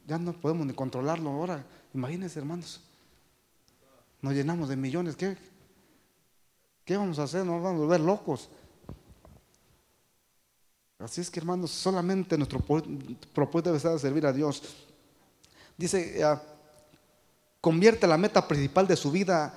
ya 0.06 0.18
no 0.18 0.34
podemos 0.34 0.66
ni 0.66 0.74
controlarlo 0.74 1.30
ahora. 1.30 1.66
Imagínense, 1.94 2.40
hermanos, 2.40 2.82
nos 4.22 4.34
llenamos 4.34 4.70
de 4.70 4.76
millones. 4.76 5.16
¿Qué, 5.16 5.38
qué 6.86 6.98
vamos 6.98 7.20
a 7.20 7.24
hacer? 7.24 7.46
Nos 7.46 7.62
vamos 7.62 7.82
a 7.82 7.86
volver 7.86 8.02
locos. 8.02 8.50
Así 11.00 11.22
es 11.22 11.30
que 11.30 11.40
hermanos, 11.40 11.72
solamente 11.72 12.38
nuestro 12.38 12.60
propósito 12.60 13.70
debe 13.70 13.80
ser 13.80 14.00
servir 14.00 14.26
a 14.26 14.34
Dios. 14.34 14.64
Dice, 15.78 16.24
ah, 16.24 16.42
convierte 17.60 18.08
la 18.08 18.18
meta 18.18 18.48
principal 18.48 18.88
de 18.88 18.96
su 18.96 19.12
vida, 19.12 19.54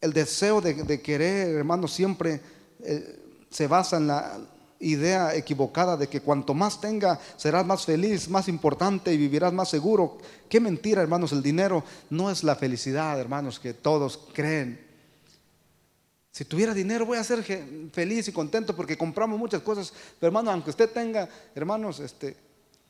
el 0.00 0.12
deseo 0.12 0.60
de, 0.60 1.00
querer, 1.00 1.56
hermanos, 1.56 1.92
siempre 1.92 2.40
eh, 2.80 3.20
se 3.50 3.66
basa 3.66 3.96
en 3.96 4.08
la 4.08 4.40
idea 4.82 5.34
equivocada 5.34 5.96
de 5.96 6.08
que 6.08 6.20
cuanto 6.20 6.54
más 6.54 6.80
tenga, 6.80 7.18
serás 7.36 7.64
más 7.64 7.86
feliz, 7.86 8.28
más 8.28 8.48
importante 8.48 9.12
y 9.12 9.16
vivirás 9.16 9.52
más 9.52 9.70
seguro. 9.70 10.18
Qué 10.48 10.60
mentira, 10.60 11.00
hermanos, 11.00 11.32
el 11.32 11.42
dinero 11.42 11.84
no 12.10 12.30
es 12.30 12.44
la 12.44 12.56
felicidad, 12.56 13.18
hermanos, 13.18 13.58
que 13.58 13.74
todos 13.74 14.18
creen. 14.34 14.92
Si 16.30 16.44
tuviera 16.44 16.72
dinero 16.72 17.06
voy 17.06 17.18
a 17.18 17.24
ser 17.24 17.42
feliz 17.92 18.26
y 18.28 18.32
contento 18.32 18.74
porque 18.74 18.96
compramos 18.96 19.38
muchas 19.38 19.62
cosas. 19.62 19.92
Pero 20.18 20.28
hermano, 20.28 20.50
aunque 20.50 20.70
usted 20.70 20.90
tenga, 20.90 21.28
hermanos, 21.54 22.00
este, 22.00 22.36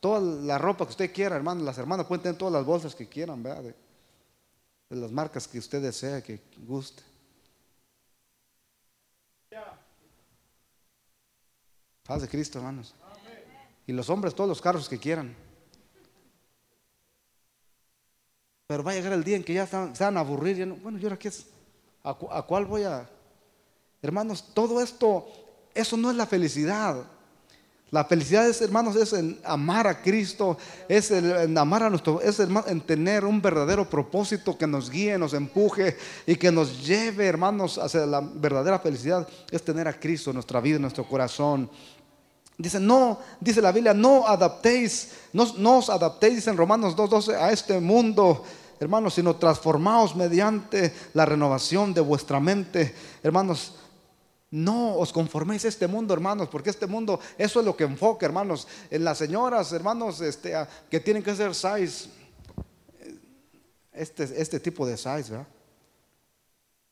toda 0.01 0.20
la 0.20 0.59
ropa 0.59 0.84
que 0.86 0.90
usted 0.90 1.12
quiera, 1.12 1.36
hermano, 1.36 1.62
las 1.64 1.78
hermanas 1.78 2.07
pueden 2.07 2.22
tener 2.22 2.38
todas 2.38 2.55
las 2.55 2.64
bolsas 2.64 2.95
que 2.95 3.09
quieran, 3.09 3.43
¿verdad? 3.43 3.64
De, 3.64 3.74
de 4.90 4.97
las 4.97 5.11
marcas 5.11 5.49
que 5.49 5.59
usted 5.59 5.82
desea, 5.82 6.22
que 6.22 6.40
guste. 6.66 7.03
Paz 12.05 12.22
de 12.22 12.28
Cristo, 12.28 12.59
hermanos. 12.59 12.94
Y 13.86 13.92
los 13.92 14.11
hombres, 14.11 14.34
todos 14.34 14.48
los 14.48 14.61
carros 14.61 14.88
que 14.88 14.98
quieran. 14.98 15.34
Pero 18.66 18.82
va 18.82 18.92
a 18.92 18.94
llegar 18.94 19.12
el 19.12 19.24
día 19.24 19.36
en 19.36 19.44
que 19.44 19.55
ya 19.55 19.66
se 19.66 20.05
van 20.05 20.16
a 20.16 20.20
aburrir. 20.20 20.66
bueno, 20.66 20.98
¿y 20.98 21.03
ahora 21.05 21.18
qué 21.18 21.28
es? 21.28 21.46
¿A, 22.03 22.14
cuál 22.14 22.66
voy 22.66 22.84
a...? 22.84 23.09
Hermanos, 24.00 24.53
todo 24.55 24.80
esto, 24.80 25.28
eso 25.74 25.96
no 25.96 26.11
es 26.11 26.16
la 26.16 26.26
felicidad. 26.26 27.05
La 27.93 28.07
felicidad 28.07 28.49
es, 28.49 28.62
hermanos, 28.62 28.97
es 28.97 29.12
en 29.12 29.38
amar 29.45 29.86
a 29.86 30.01
Cristo, 30.01 30.57
es 30.88 31.11
en 31.11 31.59
amar 31.59 31.82
a 31.82 31.90
nuestro, 31.90 32.22
es 32.22 32.40
en 32.40 32.80
tener 32.80 33.22
un 33.22 33.43
verdadero 33.43 33.88
propósito 33.88 34.57
que 34.57 34.66
nos 34.66 34.88
guíe, 34.88 35.18
nos 35.18 35.34
empuje 35.34 35.99
y 36.26 36.36
que 36.36 36.51
nos 36.51 36.86
lleve, 36.86 37.26
hermanos, 37.26 37.76
hacia 37.76 38.07
la 38.07 38.22
verdadera 38.22 38.78
felicidad. 38.78 39.28
Es 39.51 39.62
tener 39.62 39.86
a 39.86 40.01
Cristo 40.01 40.30
en 40.30 40.36
nuestra 40.36 40.59
vida, 40.62 40.76
en 40.76 40.82
nuestro 40.82 41.07
corazón. 41.07 41.68
Dice, 42.57 42.80
no, 42.80 43.18
dice 43.38 43.61
la 43.61 43.72
Biblia, 43.72 43.93
no 43.93 44.26
adaptéis, 44.26 45.11
no, 45.34 45.76
os 45.76 45.90
adaptéis, 45.90 46.36
dice 46.36 46.49
en 46.49 46.57
Romanos 46.57 46.97
2.12, 46.97 47.34
a 47.34 47.53
este 47.53 47.78
mundo, 47.78 48.43
hermanos, 48.80 49.12
sino 49.12 49.36
transformaos 49.36 50.16
mediante 50.16 50.95
la 51.12 51.26
renovación 51.26 51.93
de 51.93 52.01
vuestra 52.01 52.40
mente. 52.40 52.95
Hermanos, 53.22 53.74
no 54.53 54.94
os 54.94 55.12
conforméis 55.12 55.64
a 55.64 55.68
este 55.68 55.88
mundo, 55.88 56.14
hermanos, 56.14 56.48
porque 56.48 56.70
este 56.70 56.86
mundo, 56.86 57.18
eso 57.36 57.59
es 57.59 57.66
lo 57.66 57.76
que 57.76 57.82
enfoca, 57.82 58.24
hermanos, 58.24 58.68
en 58.88 59.03
las 59.03 59.18
señoras, 59.18 59.72
hermanos, 59.72 60.20
este, 60.20 60.55
que 60.88 61.00
tienen 61.00 61.24
que 61.24 61.32
hacer 61.32 61.53
size, 61.57 62.09
este, 63.92 64.24
este 64.40 64.61
tipo 64.61 64.86
de 64.86 64.96
size, 64.96 65.30
¿verdad? 65.30 65.48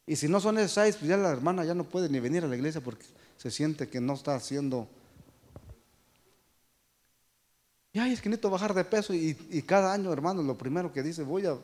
Y 0.07 0.17
si 0.17 0.27
no 0.27 0.41
son 0.41 0.59
ese 0.59 0.69
size, 0.69 0.99
pues 0.99 1.09
ya 1.09 1.17
la 1.17 1.31
hermana 1.31 1.65
ya 1.65 1.75
no 1.75 1.85
puede 1.85 2.09
ni 2.09 2.19
venir 2.19 2.43
a 2.43 2.49
la 2.49 2.57
iglesia 2.57 2.81
porque 2.81 3.05
se 3.37 3.53
siente 3.53 3.89
que 3.89 4.01
no 4.01 4.15
está 4.15 4.35
haciendo 4.35 4.89
y 7.93 7.99
ay, 7.99 8.13
es 8.13 8.21
que 8.21 8.29
necesito 8.29 8.51
bajar 8.51 8.73
de 8.73 8.85
peso 8.85 9.13
y, 9.13 9.35
cada 9.67 9.93
año, 9.93 10.13
hermano, 10.13 10.43
lo 10.43 10.57
primero 10.57 10.93
que 10.93 11.03
dice, 11.03 11.23
voy 11.23 11.47
a... 11.47 11.57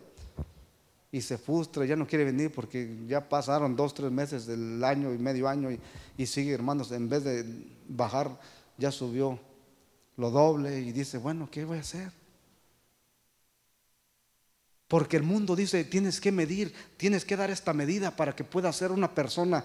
Y 1.16 1.22
se 1.22 1.38
frustra, 1.38 1.86
ya 1.86 1.96
no 1.96 2.06
quiere 2.06 2.26
venir 2.26 2.52
porque 2.52 2.94
ya 3.06 3.26
pasaron 3.26 3.74
dos, 3.74 3.94
tres 3.94 4.10
meses 4.10 4.44
del 4.44 4.84
año 4.84 5.14
y 5.14 5.16
medio 5.16 5.48
año 5.48 5.70
y, 6.18 6.26
sigue, 6.26 6.52
hermanos, 6.52 6.92
en 6.92 7.08
vez 7.08 7.24
de 7.24 7.42
bajar, 7.88 8.38
ya 8.76 8.92
subió 8.92 9.40
lo 10.18 10.30
doble 10.30 10.78
y 10.78 10.92
dice, 10.92 11.16
bueno, 11.16 11.48
¿qué 11.50 11.64
voy 11.64 11.78
a 11.78 11.80
hacer? 11.80 12.12
Porque 14.88 15.16
el 15.16 15.22
mundo 15.22 15.56
dice, 15.56 15.84
tienes 15.84 16.20
que 16.20 16.32
medir, 16.32 16.74
tienes 16.98 17.24
que 17.24 17.34
dar 17.34 17.50
esta 17.50 17.72
medida 17.72 18.14
para 18.14 18.36
que 18.36 18.44
puedas 18.44 18.76
ser 18.76 18.92
una 18.92 19.14
persona 19.14 19.64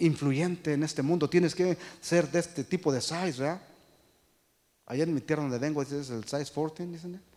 influyente 0.00 0.72
en 0.72 0.82
este 0.82 1.02
mundo, 1.02 1.30
tienes 1.30 1.54
que 1.54 1.78
ser 2.00 2.28
de 2.32 2.40
este 2.40 2.64
tipo 2.64 2.92
de 2.92 3.00
size, 3.00 3.38
¿verdad? 3.38 3.62
Allá 4.86 5.04
en 5.04 5.14
mi 5.14 5.20
tierra 5.20 5.44
donde 5.44 5.58
vengo, 5.60 5.82
es 5.82 5.92
el 5.92 6.24
size 6.24 6.52
14, 6.52 6.84
dicen. 6.88 7.33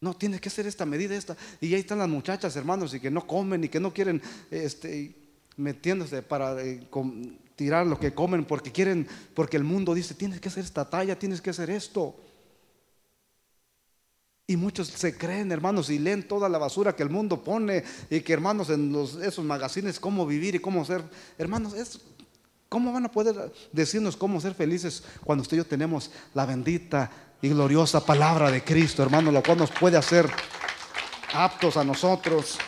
No, 0.00 0.14
tiene 0.14 0.40
que 0.40 0.48
ser 0.48 0.66
esta 0.66 0.86
medida, 0.86 1.14
esta. 1.14 1.36
Y 1.60 1.74
ahí 1.74 1.80
están 1.80 1.98
las 1.98 2.08
muchachas, 2.08 2.56
hermanos, 2.56 2.94
y 2.94 3.00
que 3.00 3.10
no 3.10 3.26
comen 3.26 3.64
y 3.64 3.68
que 3.68 3.80
no 3.80 3.92
quieren 3.92 4.22
este, 4.50 5.14
metiéndose 5.56 6.22
para 6.22 6.60
eh, 6.62 6.80
tirar 7.54 7.86
lo 7.86 7.98
que 7.98 8.14
comen 8.14 8.46
porque 8.46 8.72
quieren, 8.72 9.06
porque 9.34 9.58
el 9.58 9.64
mundo 9.64 9.92
dice, 9.92 10.14
tienes 10.14 10.40
que 10.40 10.48
hacer 10.48 10.64
esta 10.64 10.88
talla, 10.88 11.18
tienes 11.18 11.42
que 11.42 11.50
hacer 11.50 11.68
esto. 11.68 12.16
Y 14.46 14.56
muchos 14.56 14.88
se 14.88 15.16
creen, 15.16 15.52
hermanos, 15.52 15.90
y 15.90 15.98
leen 15.98 16.26
toda 16.26 16.48
la 16.48 16.58
basura 16.58 16.96
que 16.96 17.02
el 17.02 17.10
mundo 17.10 17.44
pone 17.44 17.84
y 18.08 18.20
que, 18.22 18.32
hermanos, 18.32 18.70
en 18.70 18.90
los, 18.92 19.16
esos 19.16 19.44
magazines, 19.44 20.00
cómo 20.00 20.26
vivir 20.26 20.54
y 20.54 20.58
cómo 20.60 20.84
ser. 20.84 21.04
Hermanos, 21.38 21.74
es 21.74 22.00
¿Cómo 22.70 22.92
van 22.92 23.04
a 23.04 23.10
poder 23.10 23.52
decirnos 23.72 24.16
cómo 24.16 24.40
ser 24.40 24.54
felices 24.54 25.02
cuando 25.24 25.42
usted 25.42 25.56
y 25.56 25.58
yo 25.58 25.66
tenemos 25.66 26.12
la 26.34 26.46
bendita 26.46 27.10
y 27.42 27.48
gloriosa 27.48 28.06
palabra 28.06 28.48
de 28.48 28.62
Cristo, 28.62 29.02
hermano, 29.02 29.32
la 29.32 29.42
cual 29.42 29.58
nos 29.58 29.72
puede 29.72 29.96
hacer 29.96 30.30
aptos 31.34 31.76
a 31.76 31.82
nosotros? 31.82 32.58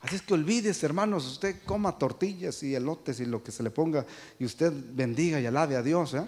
Así 0.00 0.14
es 0.14 0.22
que 0.22 0.34
olvídese, 0.34 0.86
hermanos, 0.86 1.26
usted 1.26 1.56
coma 1.66 1.98
tortillas 1.98 2.62
y 2.62 2.76
elotes 2.76 3.18
y 3.18 3.26
lo 3.26 3.42
que 3.42 3.50
se 3.50 3.64
le 3.64 3.70
ponga 3.70 4.06
y 4.38 4.44
usted 4.44 4.72
bendiga 4.72 5.40
y 5.40 5.46
alabe 5.46 5.74
a 5.74 5.82
Dios. 5.82 6.14
¿eh? 6.14 6.24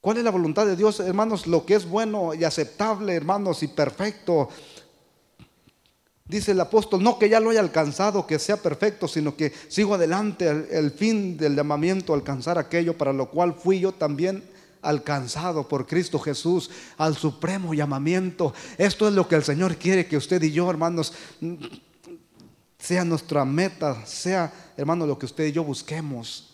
¿Cuál 0.00 0.18
es 0.18 0.24
la 0.24 0.32
voluntad 0.32 0.66
de 0.66 0.74
Dios, 0.74 0.98
hermanos? 0.98 1.46
Lo 1.46 1.64
que 1.64 1.76
es 1.76 1.88
bueno 1.88 2.34
y 2.34 2.42
aceptable, 2.42 3.14
hermanos, 3.14 3.62
y 3.62 3.68
perfecto 3.68 4.48
Dice 6.26 6.52
el 6.52 6.60
apóstol, 6.60 7.02
no 7.02 7.18
que 7.18 7.28
ya 7.28 7.38
lo 7.38 7.50
haya 7.50 7.60
alcanzado, 7.60 8.26
que 8.26 8.38
sea 8.38 8.56
perfecto, 8.56 9.06
sino 9.06 9.36
que 9.36 9.52
sigo 9.68 9.94
adelante, 9.94 10.48
el, 10.48 10.90
fin 10.90 11.36
del 11.36 11.54
llamamiento, 11.54 12.14
alcanzar 12.14 12.56
aquello 12.56 12.96
para 12.96 13.12
lo 13.12 13.28
cual 13.28 13.52
fui 13.52 13.80
yo 13.80 13.92
también 13.92 14.42
alcanzado 14.80 15.68
por 15.68 15.86
Cristo 15.86 16.18
Jesús 16.18 16.70
al 16.96 17.14
supremo 17.14 17.74
llamamiento. 17.74 18.54
Esto 18.78 19.06
es 19.06 19.12
lo 19.12 19.28
que 19.28 19.34
el 19.34 19.44
Señor 19.44 19.76
quiere 19.76 20.06
que 20.06 20.16
usted 20.16 20.42
y 20.42 20.50
yo, 20.50 20.70
hermanos, 20.70 21.12
sea 22.78 23.04
nuestra 23.04 23.44
meta, 23.44 24.06
sea, 24.06 24.50
hermano, 24.78 25.06
lo 25.06 25.18
que 25.18 25.26
usted 25.26 25.44
y 25.44 25.52
yo 25.52 25.62
busquemos 25.62 26.53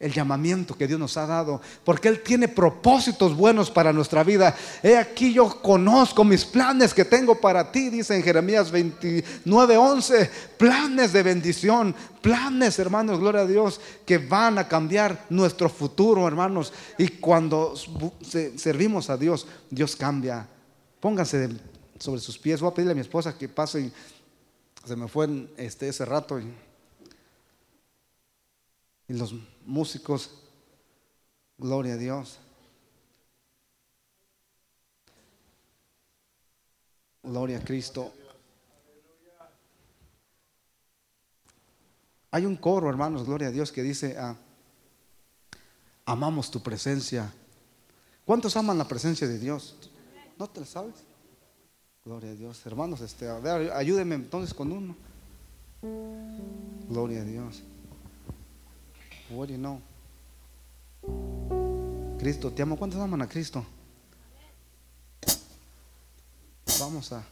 el 0.00 0.14
llamamiento 0.14 0.74
que 0.74 0.88
Dios 0.88 0.98
nos 0.98 1.18
ha 1.18 1.26
dado, 1.26 1.60
porque 1.84 2.08
Él 2.08 2.22
tiene 2.22 2.48
propósitos 2.48 3.36
buenos 3.36 3.70
para 3.70 3.92
nuestra 3.92 4.24
vida. 4.24 4.56
He 4.82 4.96
aquí 4.96 5.34
yo 5.34 5.60
conozco 5.60 6.24
mis 6.24 6.46
planes 6.46 6.94
que 6.94 7.04
tengo 7.04 7.38
para 7.38 7.70
ti, 7.70 7.90
dice 7.90 8.16
en 8.16 8.22
Jeremías 8.22 8.70
29, 8.70 9.76
11, 9.76 10.30
planes 10.56 11.12
de 11.12 11.22
bendición, 11.22 11.94
planes, 12.22 12.78
hermanos, 12.78 13.20
gloria 13.20 13.42
a 13.42 13.46
Dios, 13.46 13.78
que 14.06 14.16
van 14.16 14.56
a 14.56 14.66
cambiar 14.66 15.26
nuestro 15.28 15.68
futuro, 15.68 16.26
hermanos. 16.26 16.72
Y 16.96 17.08
cuando 17.08 17.74
servimos 18.56 19.10
a 19.10 19.18
Dios, 19.18 19.46
Dios 19.68 19.96
cambia. 19.96 20.48
Pónganse 20.98 21.50
sobre 21.98 22.22
sus 22.22 22.38
pies. 22.38 22.62
Voy 22.62 22.70
a 22.70 22.74
pedirle 22.74 22.92
a 22.92 22.94
mi 22.94 23.02
esposa 23.02 23.36
que 23.36 23.50
pase. 23.50 23.92
Se 24.82 24.96
me 24.96 25.08
fue 25.08 25.28
este, 25.58 25.88
ese 25.88 26.06
rato. 26.06 26.40
Y, 26.40 26.50
y 29.08 29.12
los 29.12 29.34
músicos, 29.64 30.30
gloria 31.58 31.94
a 31.94 31.96
Dios. 31.96 32.38
Gloria 37.22 37.58
a 37.58 37.64
Cristo. 37.64 38.12
Hay 42.32 42.46
un 42.46 42.56
coro, 42.56 42.88
hermanos, 42.88 43.26
gloria 43.26 43.48
a 43.48 43.50
Dios, 43.50 43.72
que 43.72 43.82
dice, 43.82 44.16
ah, 44.18 44.36
amamos 46.06 46.50
tu 46.50 46.62
presencia. 46.62 47.32
¿Cuántos 48.24 48.56
aman 48.56 48.78
la 48.78 48.86
presencia 48.86 49.26
de 49.26 49.38
Dios? 49.38 49.76
¿No 50.38 50.48
te 50.48 50.60
lo 50.60 50.66
sabes? 50.66 50.94
Gloria 52.04 52.30
a 52.30 52.34
Dios. 52.34 52.64
Hermanos, 52.64 53.00
este, 53.00 53.28
a 53.28 53.36
ayúdenme 53.76 54.14
entonces 54.14 54.54
con 54.54 54.72
uno. 54.72 54.96
Gloria 56.88 57.22
a 57.22 57.24
Dios. 57.24 57.62
What 59.30 59.46
do 59.46 59.54
you 59.54 59.58
know? 59.58 59.80
Cristo, 62.18 62.50
te 62.50 62.62
amo. 62.62 62.76
¿Cuántos 62.76 63.00
aman 63.00 63.22
a 63.22 63.28
Cristo? 63.28 63.64
Vamos 66.80 67.12
a. 67.12 67.22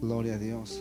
Gloria 0.00 0.34
a 0.34 0.38
Dios. 0.38 0.80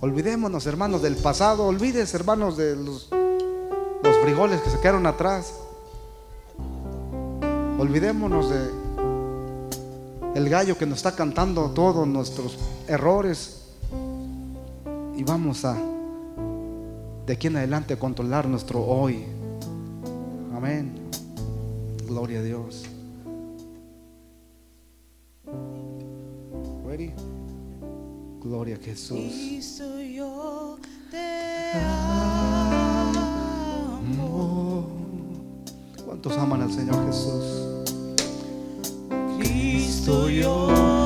Olvidémonos, 0.00 0.66
hermanos, 0.66 1.02
del 1.02 1.16
pasado. 1.16 1.66
Olvides, 1.66 2.14
hermanos, 2.14 2.56
de 2.56 2.76
los, 2.76 3.10
los 3.10 4.16
frijoles 4.22 4.60
que 4.60 4.70
se 4.70 4.78
quedaron 4.78 5.06
atrás. 5.06 5.52
Olvidémonos 7.78 8.50
de 8.50 8.88
el 10.36 10.48
gallo 10.48 10.78
que 10.78 10.86
nos 10.86 10.98
está 10.98 11.16
cantando 11.16 11.70
todos 11.70 12.06
nuestros 12.06 12.56
errores 12.86 13.57
y 15.18 15.24
vamos 15.24 15.64
a 15.64 15.76
de 17.26 17.32
aquí 17.32 17.48
en 17.48 17.56
adelante 17.56 17.98
controlar 17.98 18.46
nuestro 18.46 18.86
hoy. 18.86 19.24
Amén. 20.54 20.94
Gloria 22.06 22.38
a 22.38 22.42
Dios. 22.42 22.84
Ready? 26.86 27.12
Gloria 28.40 28.76
a 28.76 28.78
Jesús. 28.78 29.18
¿Cuántos 36.06 36.38
aman 36.38 36.62
al 36.62 36.72
Señor 36.72 37.06
Jesús? 37.06 37.84
Cristo 39.36 40.30
yo 40.30 40.97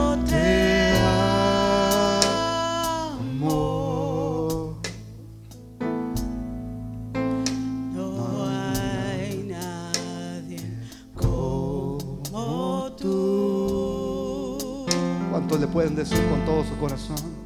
¿Cuántos 15.95 16.11
le 16.11 16.17
pueden 16.17 16.27
decir 16.27 16.31
con 16.31 16.45
todo 16.47 16.65
su 16.65 16.77
corazón? 16.79 17.42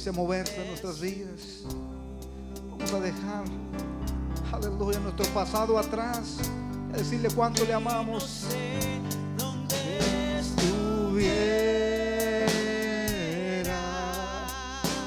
Empiece 0.00 0.08
a 0.08 0.12
moverse 0.12 0.62
en 0.62 0.68
nuestras 0.68 0.98
vidas. 0.98 1.64
Vamos 2.70 2.92
a 2.92 3.00
dejar, 3.00 3.44
aleluya, 4.50 4.98
nuestro 5.00 5.26
pasado 5.34 5.78
atrás. 5.78 6.38
a 6.92 6.96
decirle 6.96 7.28
cuánto 7.34 7.66
le 7.66 7.74
amamos. 7.74 8.46
Estuviera, 10.38 11.36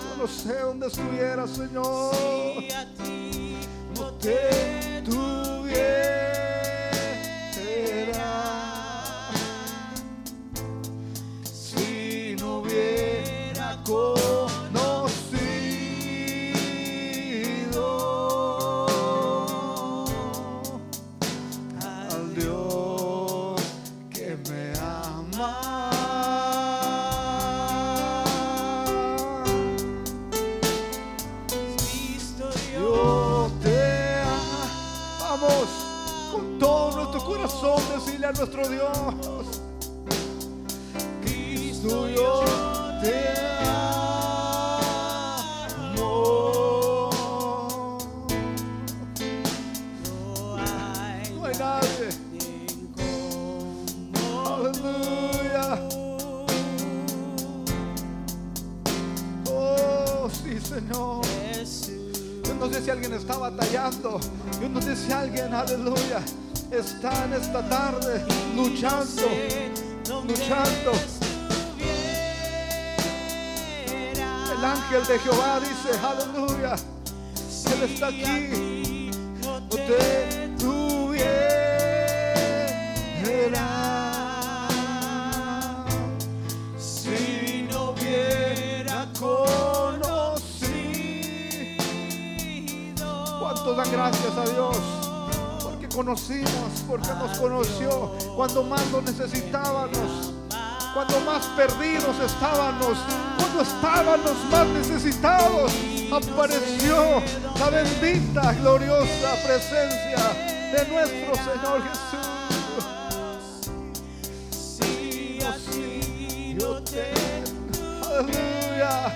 yo 0.10 0.18
no 0.18 0.28
sé 0.28 0.60
dónde 0.60 0.88
estuviera, 0.88 1.48
Señor. 1.48 2.63
Esta 67.54 67.70
tarde 67.70 68.26
luchando, 68.56 69.30
luchando. 70.28 70.92
El 74.58 74.66
ángel 74.66 75.06
de 75.06 75.20
Jehová 75.20 75.60
dice, 75.60 75.92
aleluya, 76.04 76.76
Él 77.72 77.84
está 77.84 78.08
aquí. 78.08 79.12
No 79.44 79.60
te 79.70 80.50
tuviera 80.58 81.08
conocido. 89.20 90.10
¿Cuántos 93.40 93.78
dan 93.78 93.92
gracias 93.92 94.38
a 94.38 94.46
Dios? 94.50 95.13
Conocimos, 95.94 96.84
porque 96.88 97.10
nos 97.10 97.38
conoció 97.38 98.12
cuando 98.36 98.64
más 98.64 98.82
lo 98.92 99.02
necesitábamos, 99.04 100.34
cuando 100.92 101.20
más 101.20 101.46
perdidos 101.56 102.20
estábamos, 102.20 102.98
cuando 103.38 103.62
estábamos 103.62 104.36
más 104.52 104.68
necesitados. 104.70 105.72
Apareció 106.12 107.22
la 107.60 107.70
bendita, 107.70 108.54
gloriosa 108.54 109.36
presencia 109.46 110.18
de 110.74 110.88
nuestro 110.92 111.36
Señor 111.36 111.84
Jesús. 111.84 112.28
A 115.46 115.72
ti 115.72 116.58
Yo 116.60 116.82
te, 116.84 117.14
aleluya, 118.02 119.14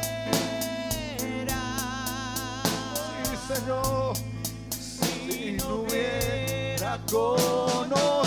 sí, 3.23 3.55
Señor. 3.55 4.26
Hubiera 7.05 8.26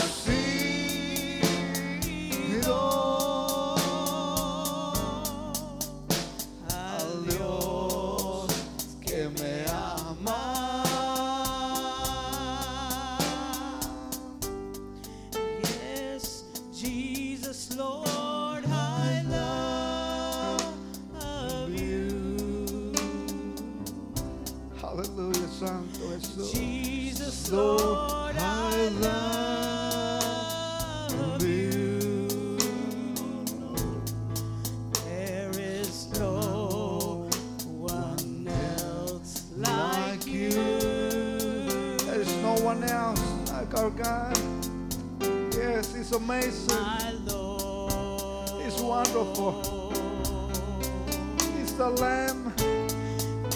the 51.80 51.88
Lamb. 51.88 52.52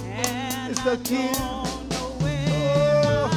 And 0.06 0.70
It's 0.70 0.82
the 0.82 0.92
I 0.92 0.96
King. 1.04 1.32
don't 1.34 1.88
know 1.90 1.96
oh. 2.00 2.22
where 2.22 3.28
Oh. 3.28 3.30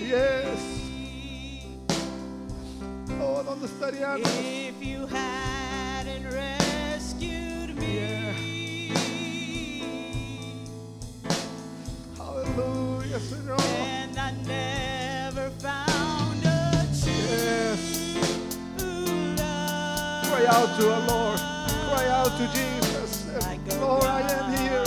Yes. 0.00 0.60
Oh, 3.20 3.42
¿dónde 3.44 3.66
estaríamos? 3.66 4.26
If 4.40 4.82
you 4.82 5.06
hadn't 5.06 6.32
rescued 6.32 7.76
me, 7.76 8.32
Aleluya, 12.18 13.18
Señor. 13.20 13.60
and 13.60 14.18
I 14.18 14.32
never 14.46 15.50
found 15.60 16.42
a 16.44 16.86
Yes. 17.04 18.16
love. 18.78 20.26
Cry 20.30 20.46
out 20.46 20.70
to 20.78 20.84
our 20.94 21.02
Lord. 21.06 21.38
Cry 21.90 22.06
out 22.08 22.32
to 22.38 22.46
Jesus. 22.56 22.93
Lord, 23.84 24.04
I 24.04 24.22
am 24.32 24.48
here. 24.56 24.86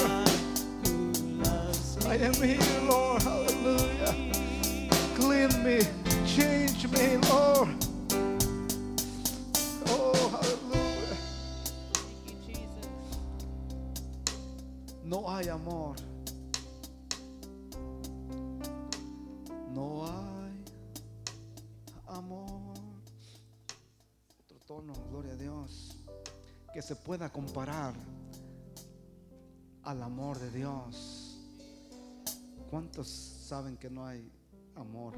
I 2.07 2.15
am 2.15 2.33
here, 2.33 2.81
Lord. 2.89 3.21
Hallelujah. 3.21 4.15
Clean 5.13 5.63
me. 5.63 5.79
Change 6.25 6.87
me, 6.87 7.17
Lord. 7.29 7.69
Oh, 9.85 10.17
hallelujah. 10.33 11.17
You, 12.25 12.35
Jesus. 12.47 12.87
amor. 15.51 15.95
No 19.75 20.05
hay 20.05 20.53
amor. 22.07 22.73
Otro 24.39 24.57
tono, 24.65 24.93
gloria 25.11 25.33
a 25.33 25.35
Dios. 25.35 25.97
Que 26.73 26.81
se 26.81 26.95
pueda 26.95 27.29
comparar 27.29 27.93
al 29.87 30.03
amor 30.03 30.37
de 30.37 30.51
Dios. 30.51 31.39
¿Cuántos 32.69 33.07
saben 33.07 33.77
que 33.77 33.89
no 33.89 34.05
hay 34.05 34.29
amor? 34.75 35.13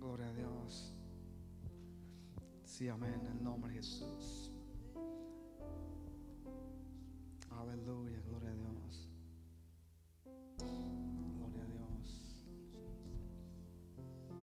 Gloria 0.00 0.26
a 0.26 0.32
Dios. 0.32 0.92
Sí, 2.64 2.88
amén, 2.88 3.20
en 3.20 3.38
el 3.38 3.44
nombre 3.44 3.70
de 3.70 3.76
Jesús. 3.76 4.50
Aleluya, 7.50 8.20
gloria 8.26 8.50
a 8.50 8.54
Dios. 8.54 8.69